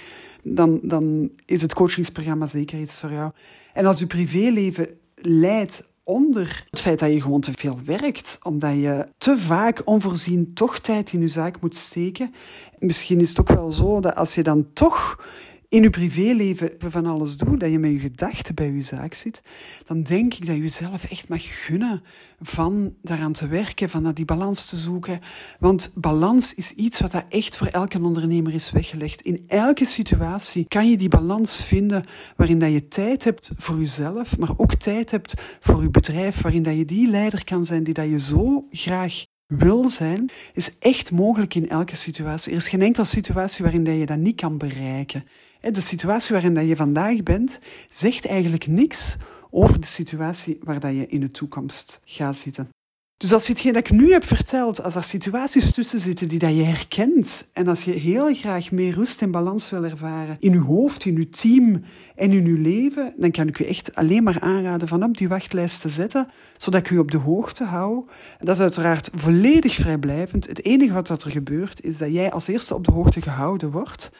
dan, 0.44 0.80
dan 0.82 1.30
is 1.46 1.62
het 1.62 1.74
coachingsprogramma 1.74 2.46
zeker 2.46 2.80
iets 2.80 3.00
voor 3.00 3.12
jou. 3.12 3.32
En 3.72 3.86
als 3.86 3.98
je 3.98 4.06
privéleven 4.06 4.88
leidt 5.14 5.82
onder 6.04 6.66
het 6.70 6.80
feit 6.80 6.98
dat 6.98 7.12
je 7.12 7.20
gewoon 7.20 7.40
te 7.40 7.52
veel 7.52 7.78
werkt, 7.84 8.38
omdat 8.42 8.74
je 8.74 9.06
te 9.18 9.44
vaak 9.46 9.82
onvoorzien 9.84 10.54
toch 10.54 10.80
tijd 10.80 11.12
in 11.12 11.20
je 11.20 11.28
zaak 11.28 11.60
moet 11.60 11.74
steken. 11.74 12.34
Misschien 12.78 13.20
is 13.20 13.28
het 13.28 13.40
ook 13.40 13.48
wel 13.48 13.70
zo 13.70 14.00
dat 14.00 14.14
als 14.14 14.34
je 14.34 14.42
dan 14.42 14.66
toch 14.72 15.26
in 15.74 15.82
je 15.82 15.90
privéleven 15.90 16.72
van 16.78 17.06
alles 17.06 17.36
doet, 17.36 17.60
dat 17.60 17.70
je 17.70 17.78
met 17.78 17.90
je 17.90 17.98
gedachten 17.98 18.54
bij 18.54 18.70
je 18.70 18.82
zaak 18.82 19.14
zit, 19.14 19.42
dan 19.86 20.02
denk 20.02 20.34
ik 20.34 20.46
dat 20.46 20.56
je 20.56 20.62
jezelf 20.62 21.04
echt 21.04 21.28
mag 21.28 21.64
gunnen 21.64 22.02
van 22.40 22.94
daaraan 23.02 23.32
te 23.32 23.46
werken, 23.46 23.88
van 23.88 24.02
naar 24.02 24.14
die 24.14 24.24
balans 24.24 24.68
te 24.68 24.76
zoeken. 24.76 25.20
Want 25.58 25.90
balans 25.94 26.54
is 26.54 26.70
iets 26.70 27.00
wat 27.00 27.10
daar 27.10 27.26
echt 27.28 27.56
voor 27.56 27.66
elke 27.66 28.02
ondernemer 28.02 28.54
is 28.54 28.70
weggelegd. 28.72 29.20
In 29.20 29.44
elke 29.46 29.86
situatie 29.86 30.64
kan 30.68 30.90
je 30.90 30.96
die 30.96 31.08
balans 31.08 31.64
vinden 31.68 32.04
waarin 32.36 32.58
dat 32.58 32.72
je 32.72 32.88
tijd 32.88 33.24
hebt 33.24 33.50
voor 33.56 33.78
jezelf, 33.78 34.38
maar 34.38 34.52
ook 34.56 34.74
tijd 34.74 35.10
hebt 35.10 35.42
voor 35.60 35.82
je 35.82 35.90
bedrijf, 35.90 36.42
waarin 36.42 36.62
dat 36.62 36.76
je 36.76 36.84
die 36.84 37.08
leider 37.08 37.44
kan 37.44 37.64
zijn 37.64 37.84
die 37.84 37.94
dat 37.94 38.08
je 38.08 38.18
zo 38.18 38.64
graag 38.70 39.24
wil 39.46 39.90
zijn, 39.90 40.30
is 40.52 40.70
echt 40.78 41.10
mogelijk 41.10 41.54
in 41.54 41.68
elke 41.68 41.96
situatie. 41.96 42.52
Er 42.52 42.58
is 42.58 42.68
geen 42.68 42.82
enkele 42.82 43.06
situatie 43.06 43.62
waarin 43.62 43.84
dat 43.84 43.98
je 43.98 44.06
dat 44.06 44.18
niet 44.18 44.36
kan 44.36 44.58
bereiken. 44.58 45.24
De 45.72 45.80
situatie 45.80 46.32
waarin 46.32 46.66
je 46.66 46.76
vandaag 46.76 47.22
bent, 47.22 47.58
zegt 47.92 48.26
eigenlijk 48.26 48.66
niks 48.66 49.16
over 49.50 49.80
de 49.80 49.86
situatie 49.86 50.58
waar 50.62 50.92
je 50.92 51.06
in 51.06 51.20
de 51.20 51.30
toekomst 51.30 52.00
gaat 52.04 52.36
zitten. 52.36 52.68
Dus 53.16 53.32
als 53.32 53.46
je 53.46 53.52
hetgeen 53.52 53.72
dat 53.72 53.84
ik 53.84 53.90
nu 53.90 54.12
heb 54.12 54.24
verteld, 54.24 54.82
als 54.82 54.94
er 54.94 55.02
situaties 55.02 55.72
tussen 55.72 56.00
zitten 56.00 56.28
die 56.28 56.38
dat 56.38 56.56
je 56.56 56.62
herkent, 56.62 57.44
en 57.52 57.68
als 57.68 57.82
je 57.82 57.92
heel 57.92 58.34
graag 58.34 58.70
meer 58.70 58.94
rust 58.94 59.22
en 59.22 59.30
balans 59.30 59.70
wil 59.70 59.84
ervaren 59.84 60.36
in 60.40 60.52
je 60.52 60.58
hoofd, 60.58 61.04
in 61.04 61.16
je 61.16 61.28
team 61.28 61.84
en 62.14 62.30
in 62.30 62.46
je 62.46 62.58
leven, 62.58 63.14
dan 63.16 63.30
kan 63.30 63.48
ik 63.48 63.58
je 63.58 63.66
echt 63.66 63.94
alleen 63.94 64.22
maar 64.22 64.40
aanraden 64.40 64.88
van 64.88 65.04
op 65.04 65.16
die 65.16 65.28
wachtlijst 65.28 65.80
te 65.80 65.88
zetten, 65.88 66.28
zodat 66.56 66.80
ik 66.80 66.90
u 66.90 66.98
op 66.98 67.10
de 67.10 67.18
hoogte 67.18 67.64
hou. 67.64 68.08
Dat 68.38 68.56
is 68.56 68.62
uiteraard 68.62 69.10
volledig 69.14 69.74
vrijblijvend. 69.74 70.46
Het 70.46 70.64
enige 70.64 70.92
wat 70.92 71.08
er 71.08 71.30
gebeurt, 71.30 71.82
is 71.82 71.98
dat 71.98 72.12
jij 72.12 72.30
als 72.30 72.46
eerste 72.46 72.74
op 72.74 72.84
de 72.84 72.92
hoogte 72.92 73.20
gehouden 73.20 73.70
wordt 73.70 74.10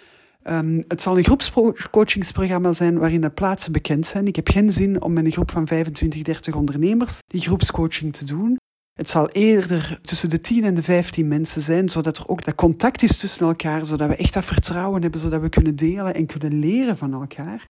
Um, 0.49 0.85
het 0.89 1.01
zal 1.01 1.19
een 1.19 1.25
groepscoachingsprogramma 1.25 2.73
zijn 2.73 2.99
waarin 2.99 3.21
de 3.21 3.31
plaatsen 3.31 3.73
bekend 3.73 4.07
zijn. 4.07 4.27
Ik 4.27 4.37
heb 4.37 4.49
geen 4.49 4.73
zin 4.73 5.03
om 5.03 5.13
met 5.13 5.25
een 5.25 5.33
groep 5.33 5.51
van 5.51 5.67
25, 5.67 6.23
30 6.23 6.55
ondernemers 6.55 7.19
die 7.27 7.41
groepscoaching 7.41 8.17
te 8.17 8.25
doen. 8.25 8.59
Het 8.95 9.09
zal 9.09 9.29
eerder 9.29 9.99
tussen 10.03 10.31
de 10.31 10.41
10 10.41 10.65
en 10.65 10.75
de 10.75 10.83
15 10.83 11.29
mensen 11.29 11.63
zijn, 11.63 11.89
zodat 11.89 12.17
er 12.17 12.29
ook 12.29 12.45
dat 12.45 12.55
contact 12.55 13.03
is 13.03 13.19
tussen 13.19 13.47
elkaar, 13.47 13.87
zodat 13.87 14.09
we 14.09 14.17
echt 14.17 14.35
dat 14.35 14.45
vertrouwen 14.45 15.03
hebben, 15.03 15.21
zodat 15.21 15.41
we 15.41 15.49
kunnen 15.49 15.77
delen 15.77 16.15
en 16.15 16.27
kunnen 16.27 16.59
leren 16.59 16.97
van 16.97 17.13
elkaar. 17.13 17.67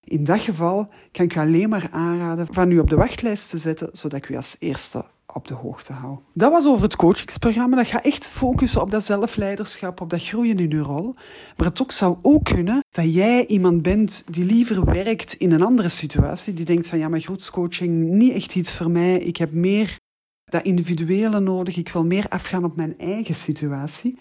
In 0.00 0.24
dat 0.24 0.40
geval 0.40 0.92
kan 1.12 1.24
ik 1.24 1.36
alleen 1.36 1.68
maar 1.68 1.88
aanraden 1.90 2.46
van 2.50 2.70
u 2.70 2.78
op 2.78 2.88
de 2.88 2.96
wachtlijst 2.96 3.50
te 3.50 3.58
zetten, 3.58 3.88
zodat 3.92 4.22
ik 4.22 4.28
u 4.28 4.36
als 4.36 4.56
eerste 4.58 5.04
op 5.36 5.48
de 5.48 5.54
hoogte 5.54 5.92
hou. 5.92 6.18
Dat 6.34 6.50
was 6.50 6.66
over 6.66 6.82
het 6.82 6.96
coachingsprogramma. 6.96 7.76
Dat 7.76 7.86
gaat 7.86 8.04
echt 8.04 8.26
focussen 8.26 8.80
op 8.80 8.90
dat 8.90 9.04
zelfleiderschap, 9.04 10.00
op 10.00 10.10
dat 10.10 10.22
groeien 10.22 10.58
in 10.58 10.72
uw 10.72 10.82
rol. 10.82 11.14
Maar 11.56 11.66
het 11.66 11.80
ook 11.80 11.92
zou 11.92 12.16
ook 12.22 12.44
kunnen 12.44 12.84
dat 12.90 13.14
jij 13.14 13.46
iemand 13.46 13.82
bent 13.82 14.22
die 14.26 14.44
liever 14.44 14.84
werkt 14.84 15.32
in 15.32 15.52
een 15.52 15.62
andere 15.62 15.88
situatie. 15.88 16.54
Die 16.54 16.64
denkt 16.64 16.88
van 16.88 16.98
ja, 16.98 17.08
maar 17.08 17.20
groepscoaching 17.20 18.10
niet 18.10 18.32
echt 18.32 18.54
iets 18.54 18.76
voor 18.76 18.90
mij. 18.90 19.18
Ik 19.18 19.36
heb 19.36 19.52
meer 19.52 19.98
dat 20.44 20.64
individuele 20.64 21.40
nodig. 21.40 21.76
Ik 21.76 21.88
wil 21.88 22.04
meer 22.04 22.28
afgaan 22.28 22.64
op 22.64 22.76
mijn 22.76 22.98
eigen 22.98 23.34
situatie. 23.34 24.18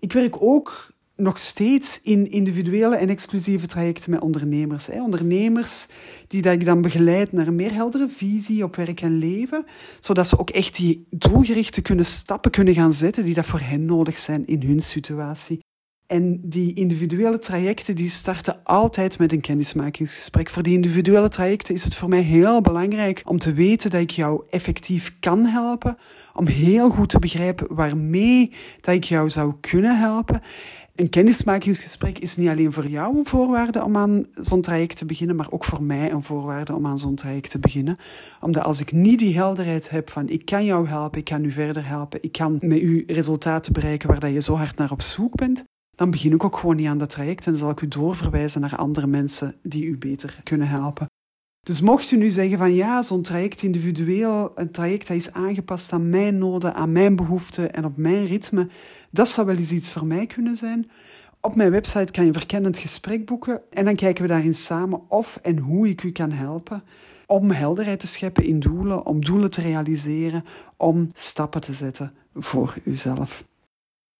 Ik 0.00 0.12
werk 0.12 0.42
ook 0.42 0.92
nog 1.20 1.38
steeds 1.38 1.98
in 2.02 2.30
individuele 2.30 2.96
en 2.96 3.08
exclusieve 3.08 3.66
trajecten 3.66 4.10
met 4.10 4.20
ondernemers. 4.20 4.86
Hè. 4.86 5.02
Ondernemers 5.02 5.86
die 6.28 6.42
dat 6.42 6.52
ik 6.52 6.64
dan 6.64 6.82
begeleid 6.82 7.32
naar 7.32 7.46
een 7.46 7.54
meer 7.54 7.74
heldere 7.74 8.08
visie 8.08 8.64
op 8.64 8.76
werk 8.76 9.00
en 9.00 9.18
leven, 9.18 9.66
zodat 10.00 10.28
ze 10.28 10.38
ook 10.38 10.50
echt 10.50 10.76
die 10.76 11.06
doelgerichte 11.10 11.82
kunnen 11.82 12.04
stappen 12.04 12.50
kunnen 12.50 12.74
gaan 12.74 12.92
zetten 12.92 13.24
die 13.24 13.34
dat 13.34 13.46
voor 13.46 13.60
hen 13.60 13.84
nodig 13.84 14.18
zijn 14.18 14.46
in 14.46 14.62
hun 14.62 14.80
situatie. 14.80 15.60
En 16.10 16.40
die 16.42 16.74
individuele 16.74 17.38
trajecten 17.38 17.94
die 17.94 18.10
starten 18.10 18.64
altijd 18.64 19.18
met 19.18 19.32
een 19.32 19.40
kennismakingsgesprek. 19.40 20.50
Voor 20.50 20.62
die 20.62 20.74
individuele 20.74 21.28
trajecten 21.28 21.74
is 21.74 21.84
het 21.84 21.96
voor 21.96 22.08
mij 22.08 22.22
heel 22.22 22.60
belangrijk 22.60 23.22
om 23.24 23.38
te 23.38 23.52
weten 23.52 23.90
dat 23.90 24.00
ik 24.00 24.10
jou 24.10 24.42
effectief 24.50 25.12
kan 25.20 25.46
helpen, 25.46 25.98
om 26.34 26.46
heel 26.46 26.90
goed 26.90 27.08
te 27.08 27.18
begrijpen 27.18 27.74
waarmee 27.74 28.54
dat 28.80 28.94
ik 28.94 29.04
jou 29.04 29.28
zou 29.28 29.54
kunnen 29.60 29.98
helpen 29.98 30.42
Een 31.00 31.10
kennismakingsgesprek 31.10 32.18
is 32.18 32.36
niet 32.36 32.48
alleen 32.48 32.72
voor 32.72 32.86
jou 32.86 33.18
een 33.18 33.26
voorwaarde 33.26 33.84
om 33.84 33.96
aan 33.96 34.26
zo'n 34.34 34.62
traject 34.62 34.96
te 34.96 35.04
beginnen, 35.04 35.36
maar 35.36 35.50
ook 35.50 35.64
voor 35.64 35.82
mij 35.82 36.10
een 36.10 36.22
voorwaarde 36.22 36.74
om 36.74 36.86
aan 36.86 36.98
zo'n 36.98 37.14
traject 37.14 37.50
te 37.50 37.58
beginnen. 37.58 37.98
Omdat 38.40 38.64
als 38.64 38.80
ik 38.80 38.92
niet 38.92 39.18
die 39.18 39.34
helderheid 39.34 39.90
heb 39.90 40.10
van 40.10 40.28
ik 40.28 40.44
kan 40.44 40.64
jou 40.64 40.88
helpen, 40.88 41.18
ik 41.18 41.24
kan 41.24 41.44
u 41.44 41.52
verder 41.52 41.86
helpen, 41.86 42.22
ik 42.22 42.32
kan 42.32 42.58
met 42.60 42.80
u 42.80 43.04
resultaten 43.06 43.72
bereiken 43.72 44.08
waar 44.08 44.20
dat 44.20 44.32
je 44.32 44.42
zo 44.42 44.54
hard 44.54 44.76
naar 44.76 44.90
op 44.90 45.02
zoek 45.02 45.34
bent, 45.34 45.64
dan 45.96 46.10
begin 46.10 46.32
ik 46.32 46.44
ook 46.44 46.56
gewoon 46.56 46.76
niet 46.76 46.88
aan 46.88 46.98
dat 46.98 47.10
traject 47.10 47.46
en 47.46 47.56
zal 47.56 47.70
ik 47.70 47.80
u 47.80 47.88
doorverwijzen 47.88 48.60
naar 48.60 48.76
andere 48.76 49.06
mensen 49.06 49.54
die 49.62 49.84
u 49.84 49.98
beter 49.98 50.40
kunnen 50.44 50.68
helpen. 50.68 51.06
Dus 51.62 51.80
mocht 51.80 52.10
u 52.10 52.16
nu 52.16 52.30
zeggen 52.30 52.58
van 52.58 52.74
ja, 52.74 53.02
zo'n 53.02 53.22
traject 53.22 53.62
individueel, 53.62 54.52
een 54.54 54.70
traject 54.70 55.08
dat 55.08 55.16
is 55.16 55.32
aangepast 55.32 55.92
aan 55.92 56.08
mijn 56.08 56.38
noden, 56.38 56.74
aan 56.74 56.92
mijn 56.92 57.16
behoeften 57.16 57.72
en 57.72 57.84
op 57.84 57.96
mijn 57.96 58.24
ritme, 58.24 58.68
dat 59.10 59.28
zou 59.28 59.46
wel 59.46 59.56
eens 59.56 59.70
iets 59.70 59.92
voor 59.92 60.06
mij 60.06 60.26
kunnen 60.26 60.56
zijn. 60.56 60.90
Op 61.40 61.54
mijn 61.54 61.70
website 61.70 62.12
kan 62.12 62.22
je 62.22 62.28
een 62.28 62.38
verkennend 62.38 62.76
gesprek 62.76 63.26
boeken 63.26 63.60
en 63.70 63.84
dan 63.84 63.96
kijken 63.96 64.22
we 64.22 64.28
daarin 64.28 64.54
samen 64.54 65.10
of 65.10 65.36
en 65.42 65.58
hoe 65.58 65.88
ik 65.88 66.02
u 66.02 66.12
kan 66.12 66.32
helpen 66.32 66.82
om 67.30 67.50
helderheid 67.50 68.00
te 68.00 68.06
scheppen 68.06 68.44
in 68.44 68.60
doelen, 68.60 69.06
om 69.06 69.24
doelen 69.24 69.50
te 69.50 69.60
realiseren, 69.60 70.44
om 70.76 71.12
stappen 71.14 71.60
te 71.60 71.72
zetten 71.72 72.12
voor 72.34 72.74
uzelf. 72.84 73.44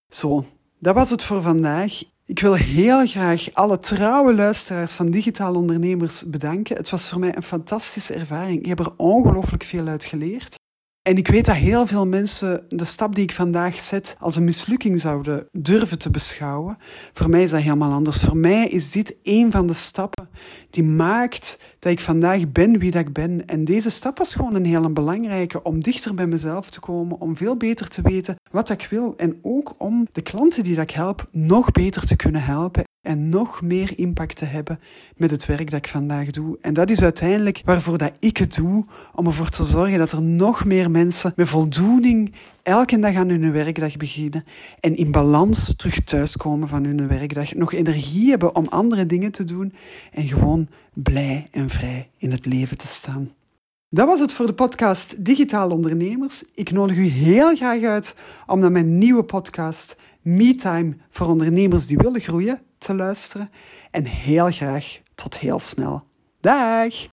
Zo, 0.09 0.44
dat 0.79 0.94
was 0.94 1.11
het 1.11 1.24
voor 1.24 1.42
vandaag. 1.42 2.03
Ik 2.26 2.40
wil 2.40 2.55
heel 2.55 3.07
graag 3.07 3.55
alle 3.55 3.79
trouwe 3.79 4.35
luisteraars 4.35 4.92
van 4.92 5.11
Digitale 5.11 5.59
Ondernemers 5.59 6.24
bedanken. 6.26 6.76
Het 6.76 6.90
was 6.90 7.09
voor 7.09 7.18
mij 7.18 7.37
een 7.37 7.42
fantastische 7.42 8.14
ervaring. 8.14 8.59
Ik 8.59 8.66
heb 8.66 8.79
er 8.79 8.96
ongelooflijk 8.96 9.64
veel 9.64 9.87
uit 9.87 10.05
geleerd. 10.05 10.59
En 11.02 11.16
ik 11.16 11.28
weet 11.28 11.44
dat 11.44 11.56
heel 11.56 11.86
veel 11.86 12.06
mensen 12.06 12.64
de 12.68 12.84
stap 12.84 13.14
die 13.14 13.24
ik 13.24 13.32
vandaag 13.32 13.84
zet 13.84 14.16
als 14.18 14.36
een 14.36 14.44
mislukking 14.44 15.00
zouden 15.00 15.48
durven 15.52 15.98
te 15.98 16.10
beschouwen. 16.10 16.78
Voor 17.12 17.28
mij 17.28 17.42
is 17.42 17.50
dat 17.50 17.60
helemaal 17.60 17.92
anders. 17.92 18.24
Voor 18.24 18.36
mij 18.36 18.68
is 18.68 18.90
dit 18.90 19.14
een 19.22 19.50
van 19.50 19.66
de 19.66 19.74
stappen 19.74 20.28
die 20.70 20.82
maakt 20.82 21.58
dat 21.78 21.92
ik 21.92 22.00
vandaag 22.00 22.52
ben 22.52 22.78
wie 22.78 22.90
dat 22.90 23.06
ik 23.06 23.12
ben. 23.12 23.46
En 23.46 23.64
deze 23.64 23.90
stap 23.90 24.18
was 24.18 24.34
gewoon 24.34 24.54
een 24.54 24.64
hele 24.64 24.92
belangrijke 24.92 25.62
om 25.62 25.82
dichter 25.82 26.14
bij 26.14 26.26
mezelf 26.26 26.70
te 26.70 26.80
komen, 26.80 27.20
om 27.20 27.36
veel 27.36 27.56
beter 27.56 27.88
te 27.88 28.02
weten 28.02 28.36
wat 28.50 28.70
ik 28.70 28.86
wil 28.90 29.14
en 29.16 29.38
ook 29.42 29.74
om 29.78 30.06
de 30.12 30.22
klanten 30.22 30.62
die 30.62 30.80
ik 30.80 30.90
help 30.90 31.28
nog 31.30 31.70
beter 31.70 32.06
te 32.06 32.16
kunnen 32.16 32.42
helpen 32.42 32.84
en 33.02 33.28
nog 33.28 33.62
meer 33.62 33.98
impact 33.98 34.36
te 34.36 34.44
hebben 34.44 34.80
met 35.16 35.30
het 35.30 35.46
werk 35.46 35.70
dat 35.70 35.84
ik 35.84 35.90
vandaag 35.90 36.30
doe. 36.30 36.58
En 36.60 36.74
dat 36.74 36.90
is 36.90 37.00
uiteindelijk 37.00 37.62
waarvoor 37.64 37.98
dat 37.98 38.12
ik 38.18 38.36
het 38.36 38.54
doe, 38.54 38.84
om 39.14 39.26
ervoor 39.26 39.50
te 39.50 39.64
zorgen 39.64 39.98
dat 39.98 40.12
er 40.12 40.22
nog 40.22 40.64
meer 40.64 40.90
mensen 40.90 41.32
met 41.36 41.48
voldoening 41.48 42.34
elke 42.62 42.98
dag 42.98 43.14
aan 43.14 43.28
hun 43.28 43.52
werkdag 43.52 43.96
beginnen 43.96 44.44
en 44.80 44.96
in 44.96 45.10
balans 45.10 45.74
terug 45.76 46.04
thuiskomen 46.04 46.68
van 46.68 46.84
hun 46.84 47.08
werkdag, 47.08 47.54
nog 47.54 47.72
energie 47.72 48.30
hebben 48.30 48.54
om 48.54 48.66
andere 48.66 49.06
dingen 49.06 49.32
te 49.32 49.44
doen 49.44 49.74
en 50.12 50.28
gewoon 50.28 50.68
blij 50.94 51.48
en 51.50 51.68
vrij 51.68 52.08
in 52.18 52.30
het 52.30 52.46
leven 52.46 52.78
te 52.78 52.86
staan. 52.86 53.30
Dat 53.88 54.06
was 54.06 54.20
het 54.20 54.32
voor 54.32 54.46
de 54.46 54.52
podcast 54.52 55.24
Digitaal 55.24 55.70
Ondernemers. 55.70 56.44
Ik 56.54 56.70
nodig 56.70 56.96
u 56.96 57.06
heel 57.06 57.56
graag 57.56 57.82
uit 57.82 58.14
om 58.46 58.60
naar 58.60 58.72
mijn 58.72 58.98
nieuwe 58.98 59.22
podcast 59.22 59.96
MeTime 60.22 60.96
voor 61.10 61.26
ondernemers 61.26 61.86
die 61.86 61.96
willen 61.96 62.20
groeien 62.20 62.60
te 62.80 62.94
luisteren. 62.94 63.50
En 63.90 64.04
heel 64.04 64.50
graag 64.50 64.98
tot 65.14 65.38
heel 65.38 65.60
snel. 65.60 66.02
Dag! 66.40 67.08